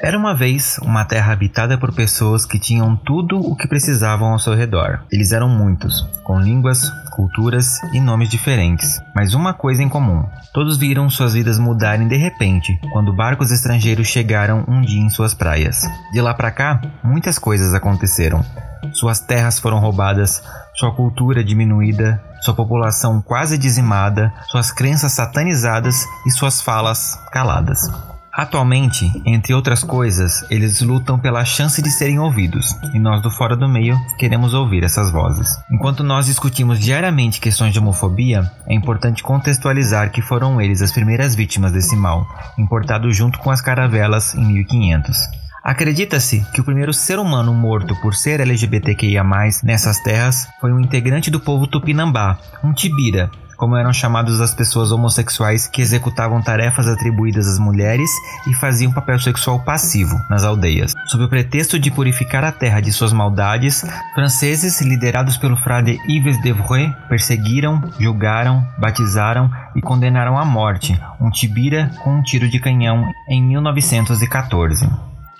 [0.00, 4.38] Era uma vez uma terra habitada por pessoas que tinham tudo o que precisavam ao
[4.38, 5.00] seu redor.
[5.10, 10.78] Eles eram muitos, com línguas, culturas e nomes diferentes, mas uma coisa em comum: todos
[10.78, 15.82] viram suas vidas mudarem de repente quando barcos estrangeiros chegaram um dia em suas praias.
[16.12, 18.44] De lá para cá, muitas coisas aconteceram.
[18.92, 20.40] Suas terras foram roubadas,
[20.74, 27.90] sua cultura diminuída, sua população quase dizimada, suas crenças satanizadas e suas falas caladas.
[28.38, 33.56] Atualmente, entre outras coisas, eles lutam pela chance de serem ouvidos, e nós do Fora
[33.56, 35.48] do Meio queremos ouvir essas vozes.
[35.68, 41.34] Enquanto nós discutimos diariamente questões de homofobia, é importante contextualizar que foram eles as primeiras
[41.34, 45.18] vítimas desse mal, importado junto com as caravelas em 1500.
[45.64, 49.24] Acredita-se que o primeiro ser humano morto por ser LGBTQIA+,
[49.64, 54.92] nessas terras, foi um integrante do povo Tupinambá, um Tibira, como eram chamados as pessoas
[54.92, 58.08] homossexuais que executavam tarefas atribuídas às mulheres
[58.46, 60.92] e faziam papel sexual passivo nas aldeias.
[61.08, 66.40] Sob o pretexto de purificar a terra de suas maldades, franceses, liderados pelo frade Yves
[66.40, 73.04] Devreux, perseguiram, julgaram, batizaram e condenaram à morte um tibira com um tiro de canhão
[73.28, 74.88] em 1914.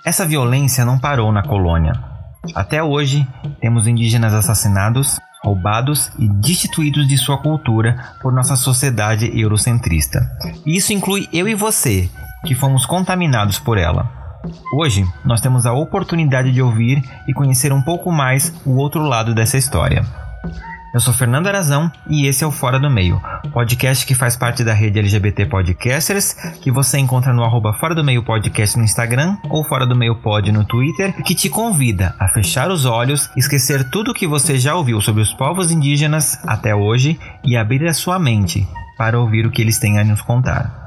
[0.05, 1.93] Essa violência não parou na colônia.
[2.55, 3.27] Até hoje,
[3.61, 10.19] temos indígenas assassinados, roubados e destituídos de sua cultura por nossa sociedade eurocentrista.
[10.65, 12.09] Isso inclui eu e você,
[12.45, 14.09] que fomos contaminados por ela.
[14.73, 19.33] Hoje, nós temos a oportunidade de ouvir e conhecer um pouco mais o outro lado
[19.33, 20.05] dessa história.
[20.91, 23.21] Eu sou Fernando Arazão e esse é o Fora do Meio,
[23.53, 26.33] podcast que faz parte da rede LGBT Podcasters,
[26.63, 30.15] que você encontra no arroba Fora do Meio Podcast no Instagram ou Fora do Meio
[30.15, 34.57] Pod no Twitter, que te convida a fechar os olhos, esquecer tudo o que você
[34.57, 38.67] já ouviu sobre os povos indígenas até hoje e abrir a sua mente
[38.97, 40.78] para ouvir o que eles têm a nos contar.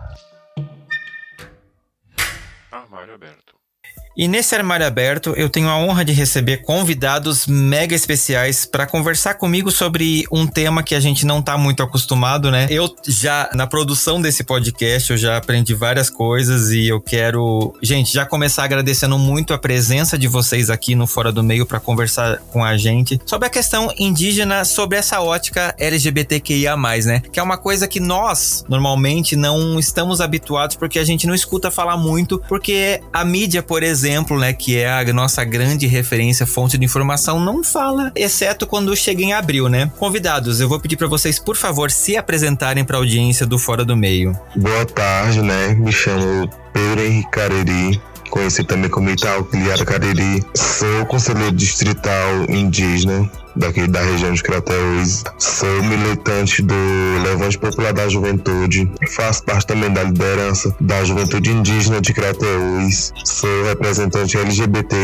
[4.17, 9.34] E nesse armário aberto, eu tenho a honra de receber convidados mega especiais para conversar
[9.34, 12.67] comigo sobre um tema que a gente não tá muito acostumado, né?
[12.69, 18.12] Eu já na produção desse podcast, eu já aprendi várias coisas e eu quero, gente,
[18.12, 22.39] já começar agradecendo muito a presença de vocês aqui no Fora do Meio para conversar
[22.50, 27.23] com a gente sobre a questão indígena, sobre essa ótica LGBTQIA+, né?
[27.33, 31.71] Que é uma coisa que nós normalmente não estamos habituados porque a gente não escuta
[31.71, 36.44] falar muito, porque a mídia, por exemplo, exemplo, né, que é a nossa grande referência,
[36.44, 39.90] fonte de informação, não fala, exceto quando chega em abril, né?
[39.96, 43.84] Convidados, eu vou pedir para vocês, por favor, se apresentarem para a audiência do Fora
[43.84, 44.36] do Meio.
[44.56, 45.68] Boa tarde, né?
[45.74, 50.44] Me chamo Pedro Henrique Cariri, conhecido também como Itaú Cliara Cariri.
[50.54, 55.24] Sou conselheiro distrital indígena daqui da região de Crateús.
[55.38, 56.74] Sou militante do
[57.22, 58.90] Levante Popular da Juventude.
[59.10, 63.12] Faço parte também da liderança da Juventude Indígena de Crateús.
[63.24, 64.96] Sou representante LGBT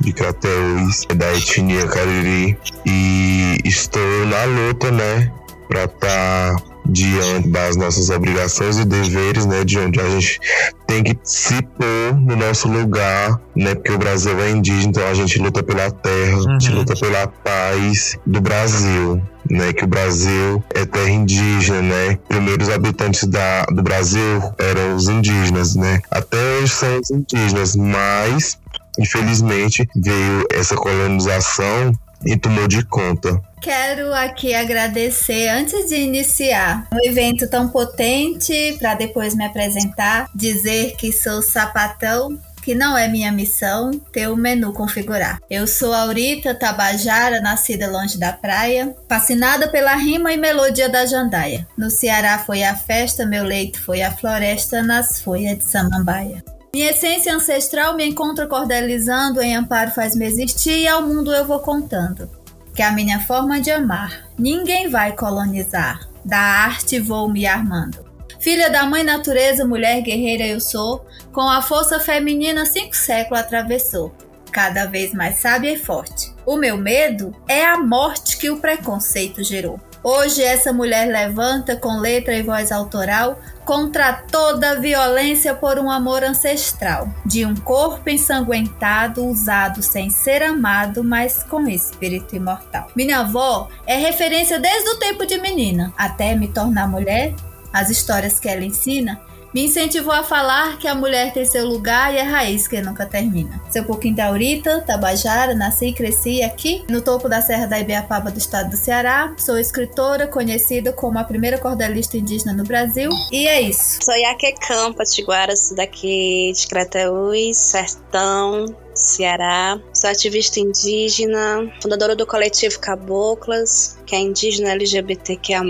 [0.00, 2.58] de Crateús, da etnia Cariri.
[2.86, 5.32] E estou na luta, né,
[5.68, 10.38] para estar tá diante das nossas obrigações e deveres, né, de onde a gente
[10.86, 15.14] tem que se pôr no nosso lugar, né, porque o Brasil é indígena, então a
[15.14, 16.50] gente luta pela terra, uhum.
[16.50, 16.78] a gente uhum.
[16.78, 23.24] luta pela paz do Brasil, né, que o Brasil é terra indígena, né, primeiros habitantes
[23.24, 28.58] da, do Brasil eram os indígenas, né, até hoje são os indígenas, mas
[28.98, 31.92] infelizmente veio essa colonização
[32.24, 33.40] e tomou de conta.
[33.64, 40.96] Quero aqui agradecer, antes de iniciar um evento tão potente, para depois me apresentar, dizer
[40.96, 45.40] que sou sapatão, que não é minha missão ter o menu configurar.
[45.48, 51.66] Eu sou Aurita Tabajara, nascida longe da praia, fascinada pela rima e melodia da jandaia.
[51.74, 56.44] No Ceará foi a festa, meu leito foi a floresta, nas folhas de samambaia.
[56.74, 61.60] Minha essência ancestral me encontra cordelizando, em amparo faz-me existir e ao mundo eu vou
[61.60, 62.28] contando.
[62.74, 68.04] Que a minha forma de amar ninguém vai colonizar, da arte vou me armando.
[68.40, 74.14] Filha da mãe natureza, mulher guerreira eu sou, com a força feminina cinco séculos atravessou,
[74.50, 76.34] cada vez mais sábia e forte.
[76.44, 79.80] O meu medo é a morte que o preconceito gerou.
[80.06, 86.22] Hoje essa mulher levanta com letra e voz autoral contra toda violência por um amor
[86.22, 92.88] ancestral, de um corpo ensanguentado usado sem ser amado, mas com espírito imortal.
[92.94, 97.32] Minha avó é referência desde o tempo de menina, até me tornar mulher.
[97.72, 99.18] As histórias que ela ensina
[99.54, 103.06] me incentivou a falar que a mulher tem seu lugar e é raiz que nunca
[103.06, 103.62] termina.
[103.70, 108.32] Seu pouquinho da Urita, Tabajara, nasci e cresci aqui, no topo da Serra da Ibiapaba
[108.32, 109.32] do estado do Ceará.
[109.38, 113.10] Sou escritora, conhecida como a primeira cordelista indígena no Brasil.
[113.30, 114.00] E é isso.
[114.02, 119.78] Sou Yaque Campa, Tiguara, daqui de Crateús, Sertão, Ceará.
[119.92, 125.62] Sou ativista indígena, fundadora do coletivo Caboclas, que é indígena LGBTQIA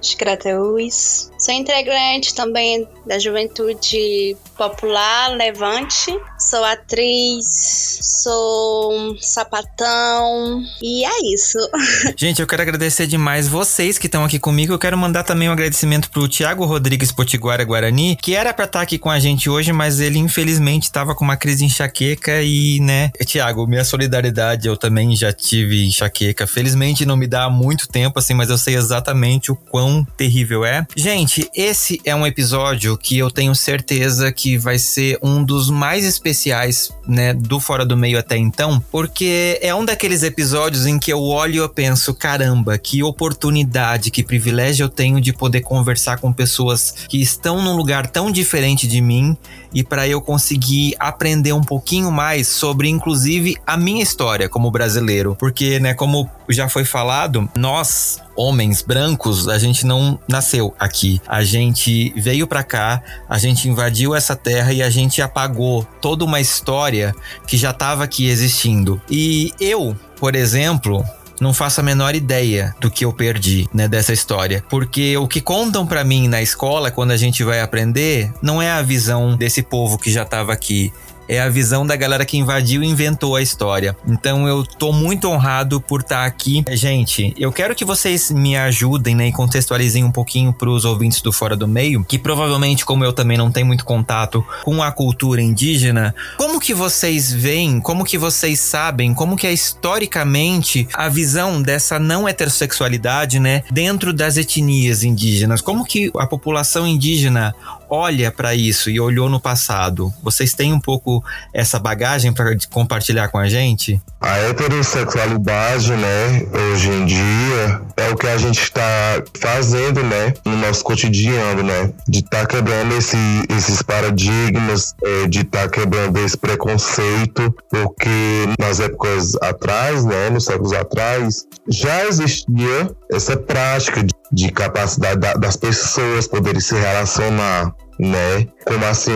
[0.00, 1.30] de Crateús.
[1.38, 6.12] Sou integrante também da Juventude Popular Levante.
[6.38, 11.58] Sou atriz, sou sapatão e é isso.
[12.16, 14.72] Gente, eu quero agradecer demais vocês que estão aqui comigo.
[14.72, 18.78] Eu quero mandar também um agradecimento pro Tiago Rodrigues Potiguara Guarani, que era para estar
[18.80, 22.80] tá aqui com a gente hoje, mas ele infelizmente estava com uma crise enxaqueca e,
[22.80, 26.46] né, Tiago, minha solidariedade, eu também já tive enxaqueca.
[26.46, 30.86] Felizmente não me dá muito tempo assim, mas eu sei exatamente o quão terrível é.
[30.96, 36.04] Gente, esse é um episódio que eu tenho certeza que vai ser um dos mais
[36.04, 41.12] especiais, né, do Fora do Meio até então, porque é um daqueles episódios em que
[41.12, 46.18] eu olho e eu penso, caramba, que oportunidade, que privilégio eu tenho de poder conversar
[46.18, 49.36] com pessoas que estão num lugar tão diferente de mim
[49.72, 55.36] e para eu conseguir aprender um pouquinho mais sobre inclusive a minha história como brasileiro,
[55.38, 61.20] porque, né, como já foi falado, nós homens brancos, a gente não nasceu aqui.
[61.28, 66.24] A gente veio para cá, a gente invadiu essa terra e a gente apagou toda
[66.24, 67.14] uma história
[67.46, 69.00] que já estava aqui existindo.
[69.10, 71.04] E eu, por exemplo,
[71.40, 74.64] não faço a menor ideia do que eu perdi, né, dessa história.
[74.70, 78.70] Porque o que contam para mim na escola, quando a gente vai aprender, não é
[78.70, 80.92] a visão desse povo que já estava aqui
[81.30, 83.96] é a visão da galera que invadiu e inventou a história.
[84.04, 86.64] Então eu tô muito honrado por estar tá aqui.
[86.72, 91.32] Gente, eu quero que vocês me ajudem, né, e contextualizem um pouquinho pros ouvintes do
[91.32, 95.40] Fora do Meio, que provavelmente, como eu também não tenho muito contato com a cultura
[95.40, 101.62] indígena, como que vocês veem, como que vocês sabem, como que é historicamente a visão
[101.62, 105.60] dessa não heterossexualidade, né, dentro das etnias indígenas?
[105.60, 107.54] Como que a população indígena
[107.90, 110.12] olha para isso e olhou no passado?
[110.22, 111.22] Vocês têm um pouco
[111.52, 114.00] essa bagagem para compartilhar com a gente?
[114.20, 120.56] A heterossexualidade, né, hoje em dia, é o que a gente está fazendo, né, no
[120.58, 123.16] nosso cotidiano, né, de estar tá quebrando esse,
[123.48, 130.44] esses paradigmas, é, de estar tá quebrando esse preconceito, porque nas épocas atrás, né, nos
[130.44, 137.74] séculos atrás, já existia essa prática de, de capacidade da, das pessoas poderem se relacionar
[138.00, 138.48] né?
[138.64, 139.12] Como assim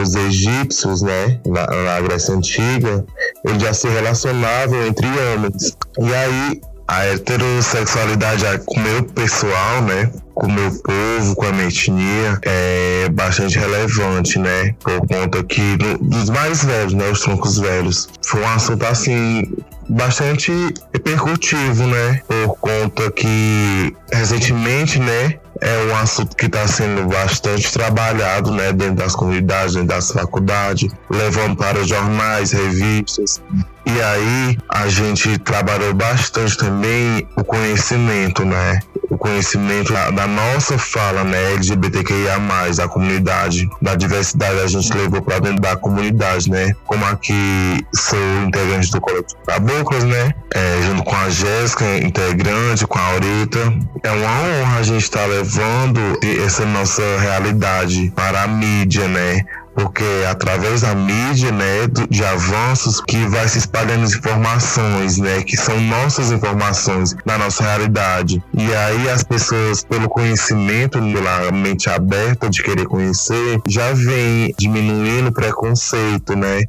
[0.00, 1.40] os egípcios, né?
[1.44, 3.04] Na, na Grécia Antiga,
[3.44, 5.76] eles já se relacionavam entre homens.
[5.98, 10.10] E aí a heterossexualidade com o meu pessoal, né?
[10.34, 14.74] Com o meu povo, com a minha etnia, é bastante relevante, né?
[14.80, 17.10] Por conta que dos mais velhos, né?
[17.10, 18.08] Os troncos velhos.
[18.24, 19.52] Foi um assunto assim
[19.86, 20.50] bastante
[20.92, 22.22] repercutivo, né?
[22.26, 25.38] Por conta que recentemente, né?
[25.60, 30.90] é um assunto que está sendo bastante trabalhado né, dentro das comunidades, dentro das faculdades,
[31.10, 33.40] levando para jornais, revistas.
[33.88, 38.80] E aí a gente trabalhou bastante também o conhecimento, né?
[39.08, 41.54] O conhecimento da, da nossa fala, né?
[41.54, 42.36] LGBTQIA,
[42.84, 46.74] a comunidade, da diversidade, a gente levou para dentro da comunidade, né?
[46.84, 50.34] Como aqui sou integrante do coletivo Caboclos, né?
[50.54, 53.58] É, junto com a Jéssica, integrante, com a Aurita.
[54.02, 56.00] É uma honra a gente estar tá levando
[56.44, 59.42] essa nossa realidade para a mídia, né?
[59.78, 65.56] Porque através da mídia, né, de avanços que vai se espalhando as informações, né, que
[65.56, 68.42] são nossas informações da nossa realidade.
[68.52, 75.28] E aí as pessoas, pelo conhecimento, pela mente aberta de querer conhecer, já vem diminuindo
[75.28, 76.64] o preconceito, né,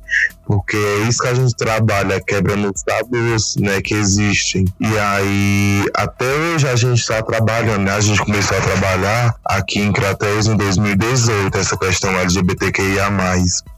[0.49, 4.65] porque é isso que a gente trabalha, quebrando os tabus, né, que existem.
[4.79, 9.79] E aí, até hoje a gente está trabalhando, né, a gente começou a trabalhar aqui
[9.79, 13.11] em Crateus em 2018, essa questão LGBTQIA+.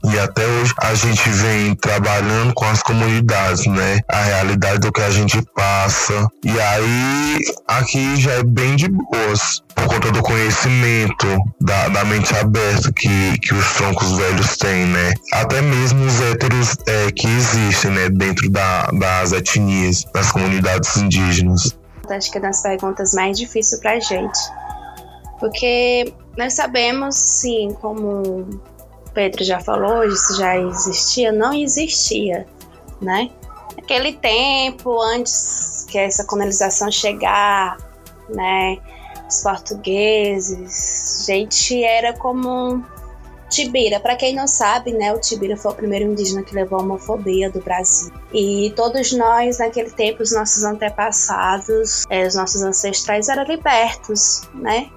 [0.04, 5.00] E até hoje a gente vem trabalhando com as comunidades, né, a realidade do que
[5.00, 6.26] a gente passa.
[6.44, 11.26] E aí, aqui já é bem de boas por conta do conhecimento,
[11.60, 15.12] da, da mente aberta que, que os troncos velhos têm, né?
[15.32, 21.76] Até mesmo os héteros é, que existem, né, dentro da, das etnias, das comunidades indígenas.
[22.10, 24.38] Acho que é das perguntas mais difíceis pra gente.
[25.38, 28.60] Porque nós sabemos, sim, como
[29.12, 32.46] Pedro já falou, isso já existia, não existia,
[33.00, 33.30] né?
[33.76, 37.76] Naquele tempo, antes que essa colonização chegar,
[38.28, 38.78] né?
[39.28, 42.84] Os portugueses, gente, era como
[43.52, 46.82] Tibira, para quem não sabe, né, o Tibira foi o primeiro indígena que levou a
[46.82, 48.10] homofobia do Brasil.
[48.32, 54.90] E todos nós, naquele tempo, os nossos antepassados, é, os nossos ancestrais eram libertos, né?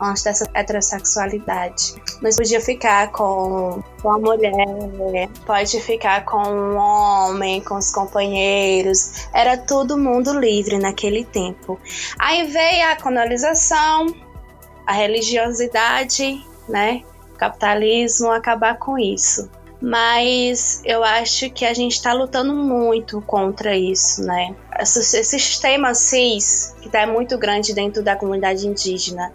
[0.00, 1.94] Antes dessa heterossexualidade.
[2.22, 9.28] Mas podia ficar com, com a mulher, pode ficar com um homem, com os companheiros.
[9.34, 11.78] Era todo mundo livre naquele tempo.
[12.18, 14.06] Aí veio a colonização,
[14.86, 17.02] a religiosidade, né?
[17.40, 19.50] capitalismo acabar com isso.
[19.80, 24.54] Mas eu acho que a gente está lutando muito contra isso, né?
[24.78, 29.32] Esse sistema cis, que está muito grande dentro da comunidade indígena,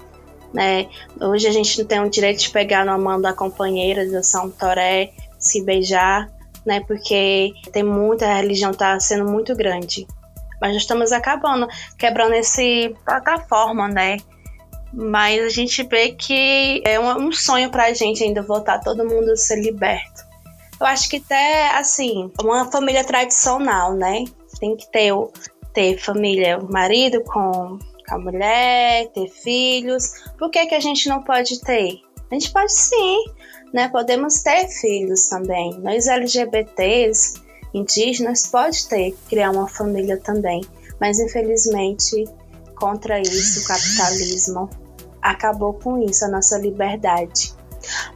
[0.56, 0.88] né?
[1.20, 4.50] Hoje a gente não tem o direito de pegar na mão da companheira, de São
[4.50, 6.32] Toré, se beijar,
[6.66, 6.80] né?
[6.88, 10.08] Porque tem muita a religião está sendo muito grande.
[10.62, 14.18] Mas nós estamos acabando, quebrando esse plataforma, né?
[14.94, 19.36] Mas a gente vê que é um sonho pra gente ainda voltar todo mundo a
[19.36, 20.24] ser liberto.
[20.80, 24.24] Eu acho que até, assim, uma família tradicional, né?
[24.58, 25.12] Tem que ter,
[25.74, 30.24] ter família, o marido com, com a mulher, ter filhos.
[30.38, 32.02] Por que, que a gente não pode ter?
[32.30, 33.26] A gente pode sim,
[33.74, 33.88] né?
[33.90, 35.78] Podemos ter filhos também.
[35.80, 37.36] Nós LGBTs,
[37.74, 40.62] indígenas, pode ter, criar uma família também.
[41.00, 42.26] Mas infelizmente,
[42.76, 44.70] contra isso, o capitalismo
[45.22, 47.54] acabou com isso, a nossa liberdade.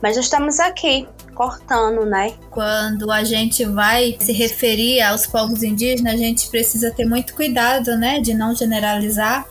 [0.01, 2.33] Mas já estamos aqui, cortando, né?
[2.49, 7.95] Quando a gente vai se referir aos povos indígenas, a gente precisa ter muito cuidado,
[7.97, 9.45] né, de não generalizar,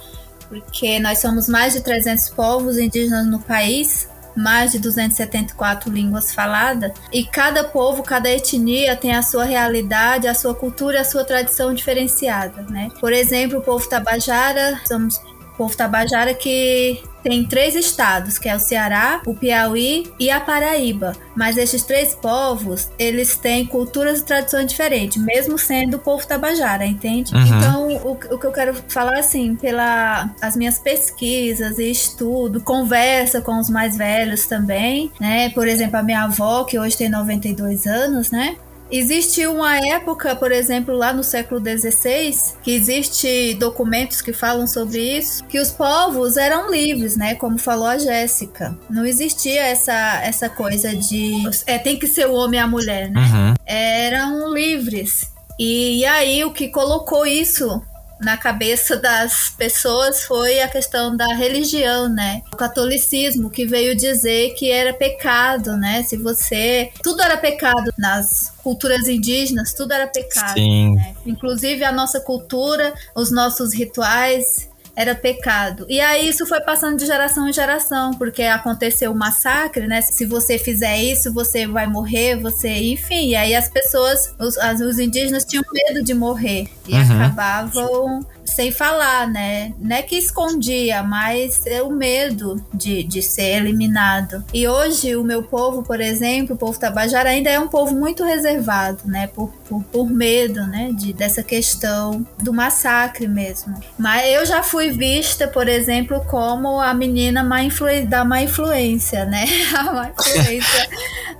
[0.49, 6.93] porque nós somos mais de 300 povos indígenas no país, mais de 274 línguas faladas,
[7.12, 11.75] e cada povo, cada etnia tem a sua realidade, a sua cultura, a sua tradição
[11.75, 12.88] diferenciada, né?
[13.00, 15.21] Por exemplo, o povo Tabajara, somos
[15.58, 21.12] povo Tabajara que tem três estados, que é o Ceará, o Piauí e a Paraíba.
[21.36, 26.86] Mas esses três povos, eles têm culturas e tradições diferentes, mesmo sendo o povo Tabajara,
[26.86, 27.34] entende?
[27.34, 27.42] Uhum.
[27.42, 33.40] Então, o, o, que eu quero falar, assim, pelas as minhas pesquisas e estudo, conversa
[33.40, 35.50] com os mais velhos também, né?
[35.50, 38.56] Por exemplo, a minha avó, que hoje tem 92 anos, né?
[38.90, 45.18] Existe uma época, por exemplo, lá no século XVI, que existe documentos que falam sobre
[45.18, 47.35] isso, que os povos eram livres, né?
[47.35, 48.76] Como falou a Jéssica.
[48.88, 53.11] Não existia essa, essa coisa de é, tem que ser o homem e a mulher,
[53.11, 53.21] né?
[53.21, 53.54] Uhum.
[53.66, 55.30] Eram livres.
[55.59, 57.83] E, e aí o que colocou isso
[58.20, 62.42] na cabeça das pessoas foi a questão da religião, né?
[62.52, 66.02] O catolicismo que veio dizer que era pecado, né?
[66.02, 66.90] Se você.
[67.02, 70.54] Tudo era pecado nas culturas indígenas, tudo era pecado.
[70.54, 70.94] Sim.
[70.96, 71.14] Né?
[71.25, 74.68] Inclusive a nossa cultura, os nossos rituais,
[74.99, 75.87] era pecado.
[75.88, 80.00] E aí isso foi passando de geração em geração, porque aconteceu o um massacre, né?
[80.02, 83.28] Se você fizer isso, você vai morrer, você, enfim.
[83.28, 87.00] E aí as pessoas, os, os indígenas tinham medo de morrer e uhum.
[87.00, 89.73] acabavam sem falar, né?
[89.78, 94.43] Não é que escondia, mas é o medo de, de ser eliminado.
[94.52, 98.25] E hoje o meu povo, por exemplo, o povo Tabajara ainda é um povo muito
[98.25, 99.28] reservado, né?
[99.28, 100.90] Por, por, por medo, né?
[100.93, 103.75] De, dessa questão do massacre mesmo.
[103.97, 107.59] Mas eu já fui vista, por exemplo, como a menina má
[108.07, 109.45] da má influência, né?
[109.76, 110.88] A má influência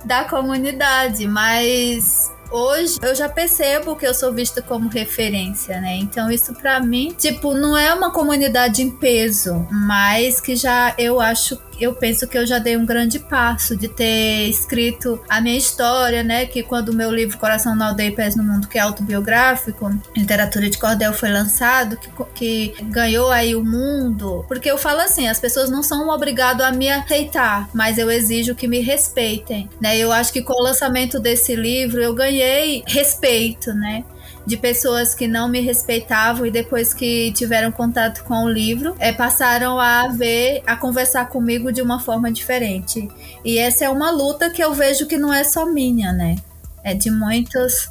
[0.05, 5.95] da comunidade, mas hoje eu já percebo que eu sou vista como referência, né?
[5.95, 11.19] Então isso para mim, tipo, não é uma comunidade em peso, mas que já eu
[11.19, 15.57] acho eu penso que eu já dei um grande passo de ter escrito a minha
[15.57, 16.45] história, né?
[16.45, 19.89] Que quando o meu livro Coração na Aldeia e Pés no Mundo, que é autobiográfico,
[20.15, 24.45] literatura de cordel foi lançado, que, que ganhou aí o mundo.
[24.47, 28.55] Porque eu falo assim, as pessoas não são obrigadas a me aceitar, mas eu exijo
[28.55, 29.97] que me respeitem, né?
[29.97, 34.03] Eu acho que com o lançamento desse livro eu ganhei respeito, né?
[34.45, 39.11] De pessoas que não me respeitavam e depois que tiveram contato com o livro, é,
[39.11, 43.09] passaram a ver, a conversar comigo de uma forma diferente.
[43.43, 46.35] E essa é uma luta que eu vejo que não é só minha, né?
[46.83, 47.89] É de muitos,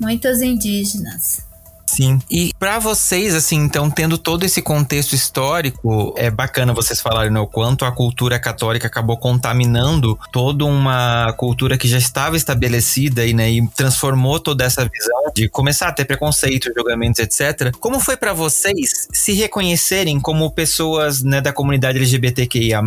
[0.00, 1.46] muitos indígenas.
[1.86, 2.18] Sim.
[2.30, 7.40] E para vocês, assim, então, tendo todo esse contexto histórico, é bacana vocês falarem né,
[7.40, 13.32] o quanto a cultura católica acabou contaminando toda uma cultura que já estava estabelecida e,
[13.32, 17.74] né, e transformou toda essa visão de começar a ter preconceito, julgamentos, etc.
[17.78, 22.82] Como foi para vocês se reconhecerem como pessoas né, da comunidade LGBTQIA+,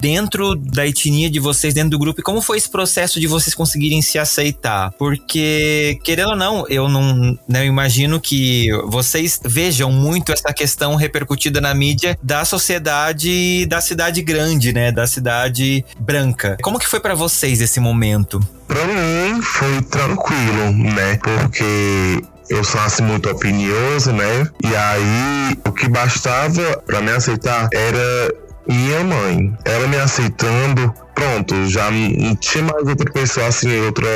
[0.00, 3.54] dentro da etnia de vocês, dentro do grupo, e como foi esse processo de vocês
[3.54, 4.92] conseguirem se aceitar?
[4.92, 8.43] Porque, querendo ou não, eu não né, eu imagino que
[8.86, 14.92] vocês vejam muito essa questão repercutida na mídia da sociedade da cidade grande, né?
[14.92, 16.56] Da cidade branca.
[16.62, 18.40] Como que foi para vocês esse momento?
[18.66, 21.18] Para mim foi tranquilo, né?
[21.22, 24.48] Porque eu sou assim muito opinioso, né?
[24.62, 28.34] E aí o que bastava para me aceitar era
[28.66, 29.56] minha mãe.
[29.64, 34.08] Ela me aceitando, pronto, já não tinha mais outra pessoa assim, outra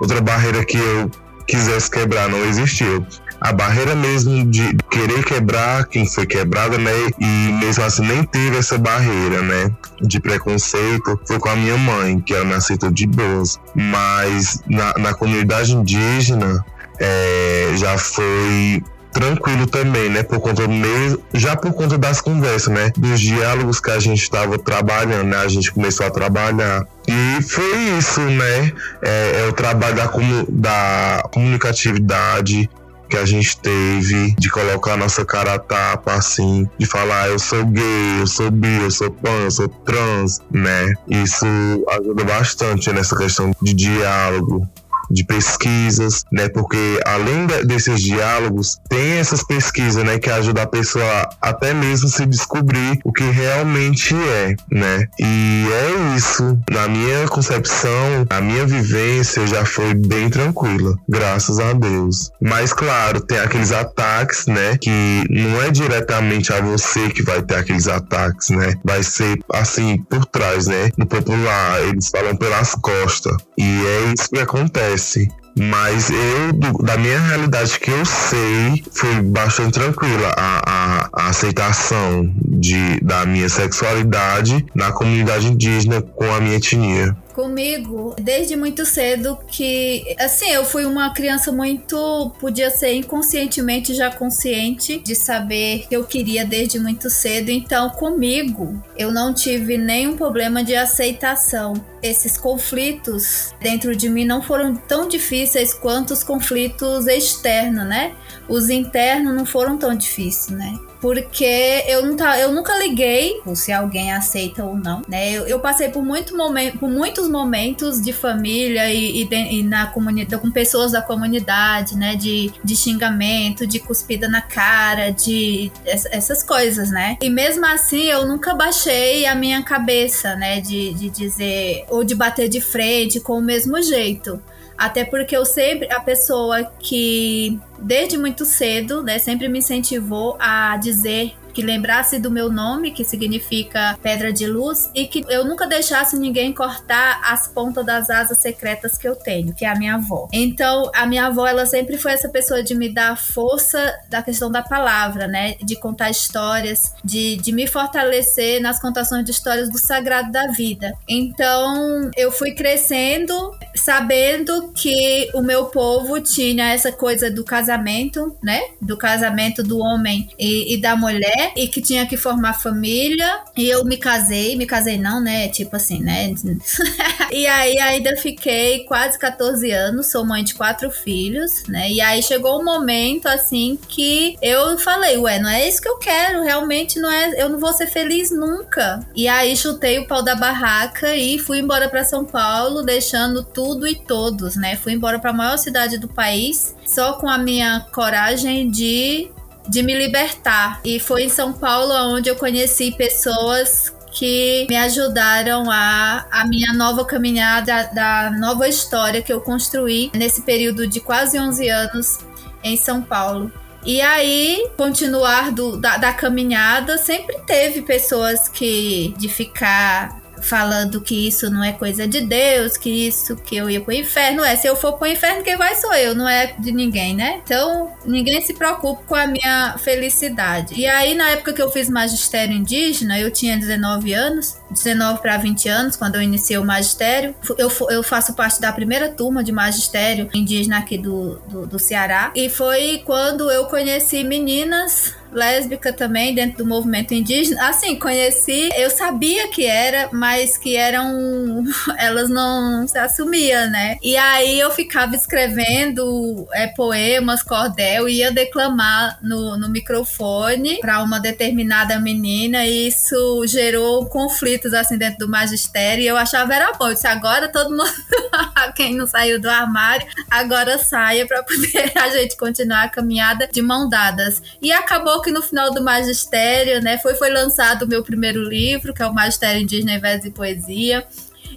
[0.00, 1.10] outra barreira que eu
[1.46, 3.04] quisesse quebrar, não existiu
[3.40, 6.92] a barreira mesmo de querer quebrar quem foi quebrada, né?
[7.18, 9.70] E mesmo assim nem teve essa barreira, né?
[10.02, 13.58] De preconceito foi com a minha mãe, que ela me aceitou de boas.
[13.74, 16.64] Mas na, na comunidade indígena
[16.98, 18.82] é, já foi
[19.12, 20.22] tranquilo também, né?
[20.22, 22.92] Por conta mesmo, já por conta das conversas, né?
[22.96, 25.38] Dos diálogos que a gente estava trabalhando, né?
[25.38, 26.86] A gente começou a trabalhar.
[27.08, 28.72] E foi isso, né?
[29.02, 30.10] É, é o trabalho da,
[30.48, 32.70] da comunicatividade,
[33.10, 37.66] que a gente teve de colocar nossa cara a tapa, assim, de falar eu sou
[37.66, 40.94] gay, eu sou bi, eu sou pan, eu sou trans, né?
[41.08, 41.46] Isso
[41.90, 44.66] ajuda bastante nessa questão de diálogo
[45.10, 46.48] de pesquisas, né?
[46.48, 50.18] Porque além de, desses diálogos, tem essas pesquisas, né?
[50.18, 55.06] Que ajudam a pessoa até mesmo se descobrir o que realmente é, né?
[55.18, 56.58] E é isso.
[56.70, 62.30] Na minha concepção, a minha vivência já foi bem tranquila, graças a Deus.
[62.40, 64.78] Mas claro, tem aqueles ataques, né?
[64.80, 68.74] Que não é diretamente a você que vai ter aqueles ataques, né?
[68.84, 70.90] Vai ser assim por trás, né?
[70.96, 73.36] No popular, eles falam pelas costas.
[73.58, 75.28] E é isso que acontece acontece.
[75.60, 76.52] Mas eu,
[76.82, 83.26] da minha realidade que eu sei, foi bastante tranquila a, a, a, aceitação de, da
[83.26, 90.50] minha sexualidade na comunidade indígena com a minha etnia comigo desde muito cedo que, assim,
[90.50, 96.44] eu fui uma criança muito, podia ser inconscientemente já consciente de saber que eu queria
[96.44, 97.50] desde muito cedo.
[97.50, 101.72] Então, comigo, eu não tive nenhum problema de aceitação.
[102.02, 105.49] Esses conflitos dentro de mim não foram tão difíceis
[105.80, 108.14] quanto os conflitos externos, né?
[108.48, 110.78] Os internos não foram tão difíceis, né?
[111.00, 115.32] porque eu, tá, eu nunca liguei se alguém aceita ou não, né?
[115.32, 119.62] Eu, eu passei por, muito momento, por muitos momentos de família e, e, de, e
[119.62, 122.14] na comunidade, com pessoas da comunidade, né?
[122.16, 127.16] De, de xingamento, de cuspida na cara, de essas coisas, né?
[127.22, 130.60] E mesmo assim, eu nunca baixei a minha cabeça, né?
[130.60, 134.40] De, de dizer, ou de bater de frente com o mesmo jeito.
[134.80, 140.74] Até porque eu sempre, a pessoa que desde muito cedo, né, sempre me incentivou a
[140.78, 145.66] dizer que lembrasse do meu nome, que significa pedra de luz, e que eu nunca
[145.66, 149.94] deixasse ninguém cortar as pontas das asas secretas que eu tenho, que é a minha
[149.94, 150.28] avó.
[150.32, 154.50] Então, a minha avó, ela sempre foi essa pessoa de me dar força da questão
[154.50, 155.56] da palavra, né?
[155.62, 160.92] De contar histórias, de, de me fortalecer nas contações de histórias do sagrado da vida.
[161.08, 168.60] Então, eu fui crescendo sabendo que o meu povo tinha essa coisa do casamento, né?
[168.80, 173.40] Do casamento do homem e, e da mulher e que tinha que formar família.
[173.56, 175.48] E eu me casei, me casei não, né?
[175.48, 176.34] Tipo assim, né?
[177.32, 181.90] e aí ainda fiquei quase 14 anos, sou mãe de quatro filhos, né?
[181.90, 185.98] E aí chegou um momento assim que eu falei, ué, não é isso que eu
[185.98, 189.00] quero, realmente não é, eu não vou ser feliz nunca.
[189.14, 193.86] E aí chutei o pau da barraca e fui embora para São Paulo, deixando tudo
[193.86, 194.76] e todos, né?
[194.76, 199.30] Fui embora para a maior cidade do país, só com a minha coragem de
[199.68, 200.80] de me libertar.
[200.84, 206.72] E foi em São Paulo onde eu conheci pessoas que me ajudaram a a minha
[206.72, 212.18] nova caminhada, da nova história que eu construí nesse período de quase 11 anos
[212.62, 213.52] em São Paulo.
[213.84, 220.19] E aí, continuar do, da, da caminhada, sempre teve pessoas que de ficar
[220.50, 224.44] falando que isso não é coisa de Deus, que isso que eu ia pro inferno.
[224.44, 227.40] É, se eu for pro inferno, quem vai sou eu, não é de ninguém, né?
[227.44, 230.74] Então, ninguém se preocupa com a minha felicidade.
[230.74, 235.36] E aí, na época que eu fiz magistério indígena, eu tinha 19 anos, 19 para
[235.36, 237.32] 20 anos, quando eu iniciei o magistério.
[237.56, 242.32] Eu, eu faço parte da primeira turma de magistério indígena aqui do, do, do Ceará.
[242.34, 247.68] E foi quando eu conheci meninas lésbica também dentro do movimento indígena.
[247.68, 251.64] Assim, conheci, eu sabia que era, mas que eram.
[251.98, 253.96] Elas não se assumiam, né?
[254.02, 261.20] E aí eu ficava escrevendo é, poemas, cordel, ia declamar no, no microfone para uma
[261.20, 266.02] determinada menina, e isso gerou conflitos assim dentro do magistério.
[266.02, 266.88] E eu achava era bom.
[266.88, 267.92] Eu disse, agora todo mundo,
[268.74, 273.62] quem não saiu do armário, agora saia para poder a gente continuar a caminhada de
[273.62, 274.42] mão dadas.
[274.60, 278.92] E acabou que no final do magistério, né, foi, foi lançado o meu primeiro livro,
[278.94, 281.06] que é o Magistério Indígena em Verso e Poesia.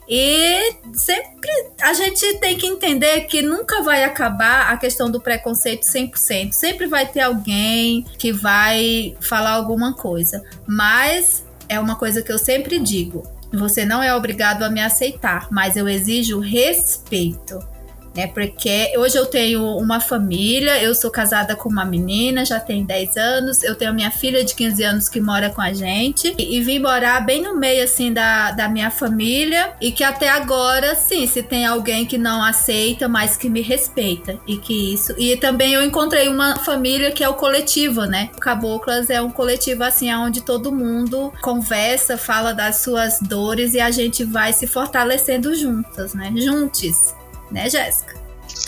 [0.07, 1.49] E sempre
[1.81, 6.51] a gente tem que entender que nunca vai acabar a questão do preconceito 100%.
[6.51, 10.43] Sempre vai ter alguém que vai falar alguma coisa.
[10.67, 15.47] Mas é uma coisa que eu sempre digo: você não é obrigado a me aceitar,
[15.49, 17.72] mas eu exijo respeito
[18.15, 18.27] né?
[18.27, 23.17] Porque hoje eu tenho uma família, eu sou casada com uma menina, já tem 10
[23.17, 26.61] anos, eu tenho minha filha de 15 anos que mora com a gente e, e
[26.61, 31.25] vim morar bem no meio assim da, da minha família e que até agora, sim,
[31.25, 35.13] se tem alguém que não aceita, mas que me respeita e que isso.
[35.17, 38.29] E também eu encontrei uma família que é o coletivo, né?
[38.35, 43.79] O Caboclas é um coletivo assim onde todo mundo conversa, fala das suas dores e
[43.79, 46.31] a gente vai se fortalecendo juntas, né?
[46.35, 47.13] Juntos
[47.53, 48.21] né, Jéssica?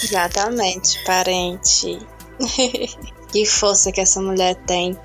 [0.04, 2.00] Exatamente, parente.
[3.32, 4.98] que força que essa mulher tem.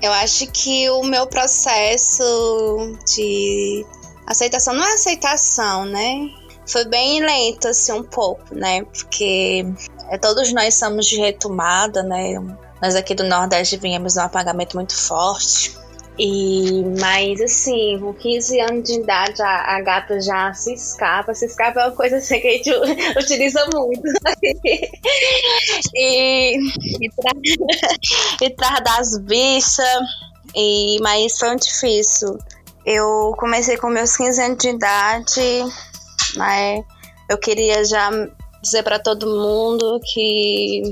[0.00, 3.84] Eu acho que o meu processo de
[4.26, 6.30] aceitação não é aceitação, né?
[6.66, 8.84] Foi bem lento, assim, um pouco, né?
[8.84, 9.64] Porque
[10.10, 12.34] é, todos nós somos de retomada, né?
[12.80, 15.76] Nós aqui do Nordeste viemos um apagamento muito forte.
[16.18, 21.34] E, mas assim, com 15 anos de idade, a, a, gata já se escapa.
[21.34, 22.70] Se escapa é uma coisa assim que a gente
[23.18, 24.02] utiliza muito.
[25.94, 26.58] e,
[27.00, 27.32] e, tra
[28.42, 29.86] e traz das bichas.
[30.54, 32.38] E, mas foi difícil.
[32.84, 35.64] Eu comecei com meus 15 anos de idade,
[36.36, 36.84] mas
[37.30, 38.10] eu queria já
[38.60, 40.82] dizer para todo mundo que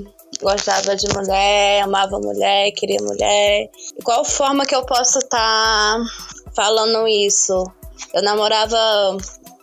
[0.40, 3.70] gostava de mulher, amava mulher, queria mulher.
[3.96, 6.04] De qual forma que eu posso estar tá
[6.54, 7.64] falando isso?
[8.14, 8.76] Eu namorava,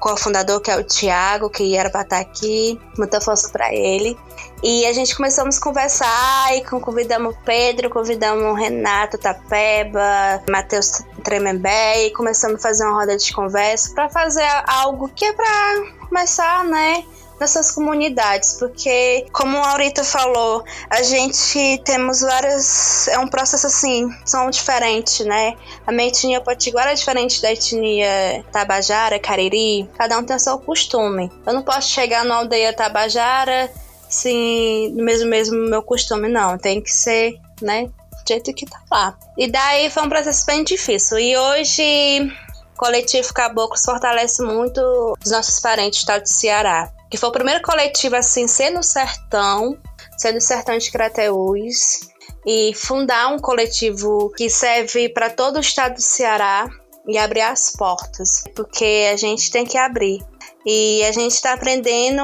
[0.00, 2.80] cofundador, que é o Tiago, que era para estar tá aqui.
[2.98, 4.18] Muita força para ele.
[4.62, 11.02] E a gente começamos a conversar e convidamos o Pedro, convidamos o Renato Tapeba, Matheus
[11.22, 16.06] Tremembé e começamos a fazer uma roda de conversa para fazer algo que é para
[16.08, 17.04] começar, né?
[17.40, 24.08] Nessas comunidades, porque como a Aurita falou, a gente temos várias, é um processo assim,
[24.26, 25.56] são diferentes, né?
[25.86, 31.32] A minha etnia potiguara é diferente da etnia tabajara, cariri, cada um tem seu costume.
[31.46, 33.70] Eu não posso chegar numa aldeia tabajara
[34.08, 38.82] sim, no mesmo mesmo meu costume, não, tem que ser, né, do jeito que tá
[38.90, 39.16] lá.
[39.38, 41.18] E daí foi um processo bem difícil.
[41.18, 42.32] E hoje
[42.76, 44.80] coletivo Caboclos fortalece muito
[45.24, 48.82] os nossos parentes do estado de Ceará que foi o primeiro coletivo assim, ser no
[48.82, 49.76] sertão,
[50.16, 52.08] ser no sertão de Crateús,
[52.46, 56.68] e fundar um coletivo que serve para todo o estado do Ceará
[57.06, 60.24] e abrir as portas, porque a gente tem que abrir.
[60.64, 62.22] E a gente está aprendendo,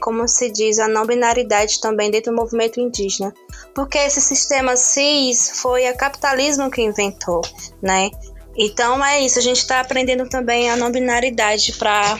[0.00, 3.32] como se diz, a não binaridade também dentro do movimento indígena.
[3.72, 7.40] Porque esse sistema cis foi o capitalismo que inventou,
[7.80, 8.10] né?
[8.56, 12.18] Então é isso, a gente está aprendendo também a não binaridade para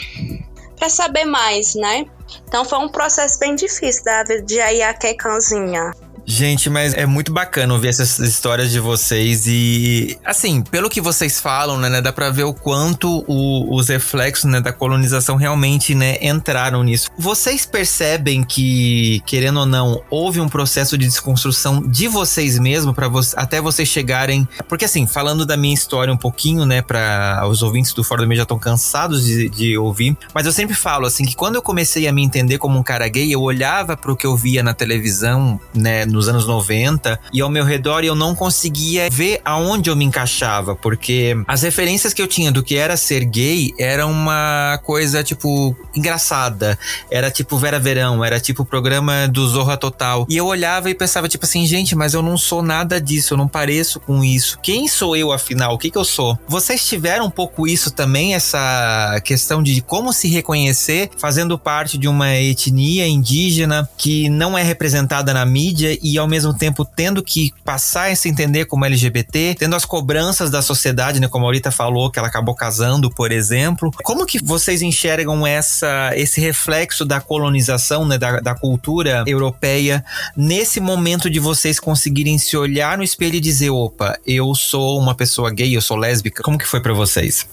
[0.83, 2.07] para saber mais, né?
[2.49, 5.92] Então foi um processo bem difícil da de aí a Kekanzinha.
[6.25, 11.41] Gente, mas é muito bacana ouvir essas histórias de vocês e, assim, pelo que vocês
[11.41, 16.19] falam, né, dá pra ver o quanto o, os reflexos, né, da colonização realmente, né,
[16.23, 17.11] entraram nisso.
[17.19, 23.09] Vocês percebem que, querendo ou não, houve um processo de desconstrução de vocês mesmos para
[23.09, 27.63] vo até vocês chegarem, porque assim, falando da minha história um pouquinho, né, para os
[27.63, 31.07] ouvintes do Fora do Meio já estão cansados de, de ouvir, mas eu sempre falo
[31.07, 34.13] assim que quando eu comecei a me entender como um cara gay, eu olhava para
[34.13, 38.14] o que eu via na televisão, né, nos anos 90 e ao meu redor eu
[38.14, 42.77] não conseguia ver aonde eu me encaixava, porque as referências que eu tinha do que
[42.77, 46.79] era ser gay era uma coisa tipo engraçada,
[47.11, 50.27] era tipo Vera Verão, era tipo programa do Zorra Total.
[50.29, 53.38] E eu olhava e pensava tipo assim, gente, mas eu não sou nada disso, eu
[53.38, 54.59] não pareço com isso.
[54.62, 55.75] Quem sou eu afinal?
[55.75, 56.38] O que que eu sou?
[56.46, 62.09] Vocês tiveram um pouco isso também, essa questão de como se reconhecer fazendo parte de
[62.09, 67.53] uma etnia indígena que não é representada na mídia e ao mesmo tempo tendo que
[67.65, 71.29] passar a se entender como LGBT, tendo as cobranças da sociedade, né?
[71.29, 73.91] Como a Aurita falou, que ela acabou casando, por exemplo.
[74.03, 78.19] Como que vocês enxergam essa, esse reflexo da colonização, né?
[78.19, 80.05] Da, da cultura europeia
[80.37, 85.15] nesse momento de vocês conseguirem se olhar no espelho e dizer, opa, eu sou uma
[85.15, 86.43] pessoa gay, eu sou lésbica.
[86.43, 87.47] Como que foi para vocês?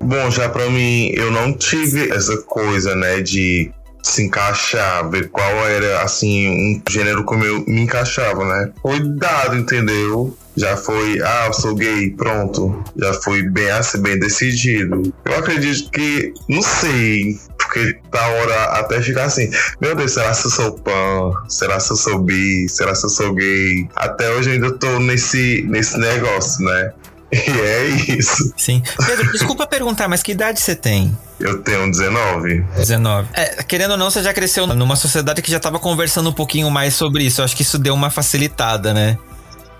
[0.00, 3.70] Bom, já para mim, eu não tive essa coisa, né, de
[4.02, 8.72] se encaixar, ver qual era, assim, um gênero como eu me encaixava, né?
[8.82, 10.36] Foi dado, entendeu?
[10.54, 12.82] Já foi, ah, eu sou gay, pronto.
[12.96, 15.14] Já foi bem assim, bem decidido.
[15.24, 20.46] Eu acredito que, não sei, porque da hora até ficar assim, meu Deus, será que
[20.46, 21.32] eu sou pan?
[21.48, 22.68] Será que eu sou bi?
[22.68, 23.88] Será que eu sou gay?
[23.96, 26.92] Até hoje eu ainda tô nesse, nesse negócio, né?
[27.48, 27.86] E é
[28.18, 28.52] isso.
[28.58, 28.82] Sim.
[29.06, 31.16] Pedro, desculpa perguntar, mas que idade você tem?
[31.40, 32.60] Eu tenho 19.
[32.76, 33.28] 19.
[33.32, 36.70] É, querendo ou não, você já cresceu numa sociedade que já tava conversando um pouquinho
[36.70, 37.40] mais sobre isso.
[37.40, 39.16] Eu acho que isso deu uma facilitada, né?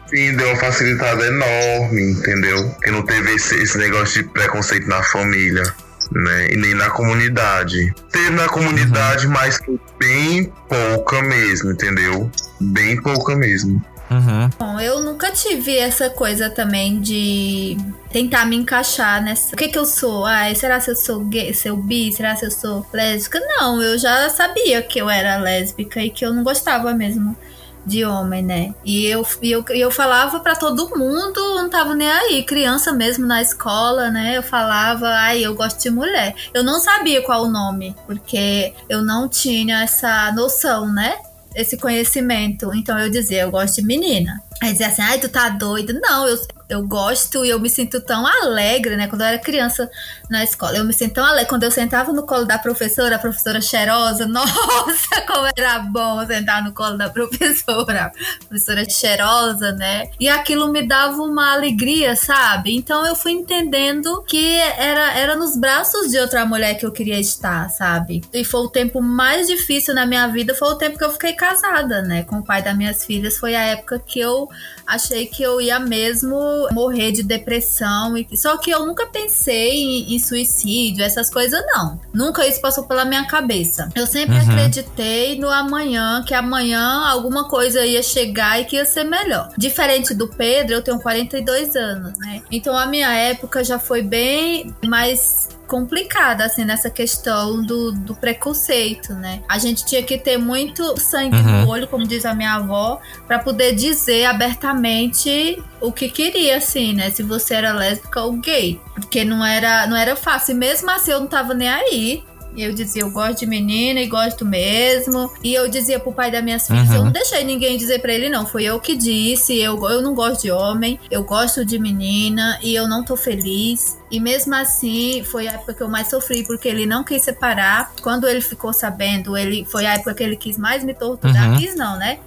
[0.08, 2.70] Sim, deu uma facilitada enorme, entendeu?
[2.82, 5.62] Que não teve esse, esse negócio de preconceito na família.
[6.10, 6.52] Né?
[6.52, 7.94] E nem na comunidade.
[8.10, 9.32] Teve na comunidade, uhum.
[9.32, 9.60] mas
[9.98, 12.30] bem pouca mesmo, entendeu?
[12.60, 13.82] Bem pouca mesmo.
[14.12, 14.50] Uhum.
[14.58, 17.76] Bom, eu nunca tive essa coisa também de
[18.10, 19.54] tentar me encaixar nessa.
[19.54, 20.26] O que que eu sou?
[20.26, 22.12] Ai, será se eu sou gay, se eu bi?
[22.12, 23.40] Será se eu sou lésbica?
[23.40, 27.36] Não, eu já sabia que eu era lésbica e que eu não gostava mesmo
[27.84, 28.74] de homem, né?
[28.84, 32.44] E eu, e eu, eu falava para todo mundo, não tava nem aí.
[32.44, 34.36] Criança mesmo na escola, né?
[34.36, 36.34] Eu falava, ai, eu gosto de mulher.
[36.54, 41.16] Eu não sabia qual o nome, porque eu não tinha essa noção, né?
[41.54, 42.72] Esse conhecimento.
[42.74, 44.42] Então eu dizia, eu gosto de menina.
[44.62, 45.92] Aí dizia assim, ai, tu tá doida?
[45.92, 49.08] Não, eu, eu gosto e eu me sinto tão alegre, né?
[49.08, 49.90] Quando eu era criança
[50.30, 51.48] na escola, eu me sinto tão alegre.
[51.48, 56.62] Quando eu sentava no colo da professora, a professora cheirosa, nossa, como era bom sentar
[56.62, 58.12] no colo da professora,
[58.48, 60.08] professora cheirosa, né?
[60.20, 62.76] E aquilo me dava uma alegria, sabe?
[62.76, 67.18] Então eu fui entendendo que era, era nos braços de outra mulher que eu queria
[67.18, 68.22] estar, sabe?
[68.32, 71.32] E foi o tempo mais difícil na minha vida, foi o tempo que eu fiquei
[71.32, 72.22] casada, né?
[72.22, 74.48] Com o pai das minhas filhas, foi a época que eu
[74.86, 76.38] achei que eu ia mesmo
[76.72, 78.16] morrer de depressão.
[78.16, 78.26] E...
[78.36, 82.00] Só que eu nunca pensei em, em suicídio, essas coisas, não.
[82.12, 83.88] Nunca isso passou pela minha cabeça.
[83.94, 84.50] Eu sempre uhum.
[84.50, 89.50] acreditei no amanhã, que amanhã alguma coisa ia chegar e que ia ser melhor.
[89.56, 92.42] Diferente do Pedro, eu tenho 42 anos, né?
[92.50, 99.14] Então a minha época já foi bem mais complicada, assim, nessa questão do, do preconceito,
[99.14, 99.42] né?
[99.48, 101.62] A gente tinha que ter muito sangue uhum.
[101.62, 106.92] no olho, como diz a minha avó, para poder dizer abertamente o que queria, assim,
[106.92, 107.10] né?
[107.10, 108.78] Se você era lésbica ou gay.
[108.94, 110.52] Porque não era, não era fácil.
[110.52, 112.22] E mesmo assim eu não tava nem aí.
[112.54, 115.32] E eu dizia, eu gosto de menina e gosto mesmo.
[115.42, 116.94] E eu dizia pro pai das minhas filhas, uhum.
[116.96, 118.46] eu não deixei ninguém dizer para ele, não.
[118.46, 122.74] Foi eu que disse, eu, eu não gosto de homem, eu gosto de menina e
[122.74, 123.98] eu não tô feliz.
[124.10, 127.92] E mesmo assim, foi a época que eu mais sofri, porque ele não quis separar.
[128.02, 131.50] Quando ele ficou sabendo, ele foi a época que ele quis mais me torturar.
[131.50, 131.58] Uhum.
[131.58, 132.18] Quis não, né?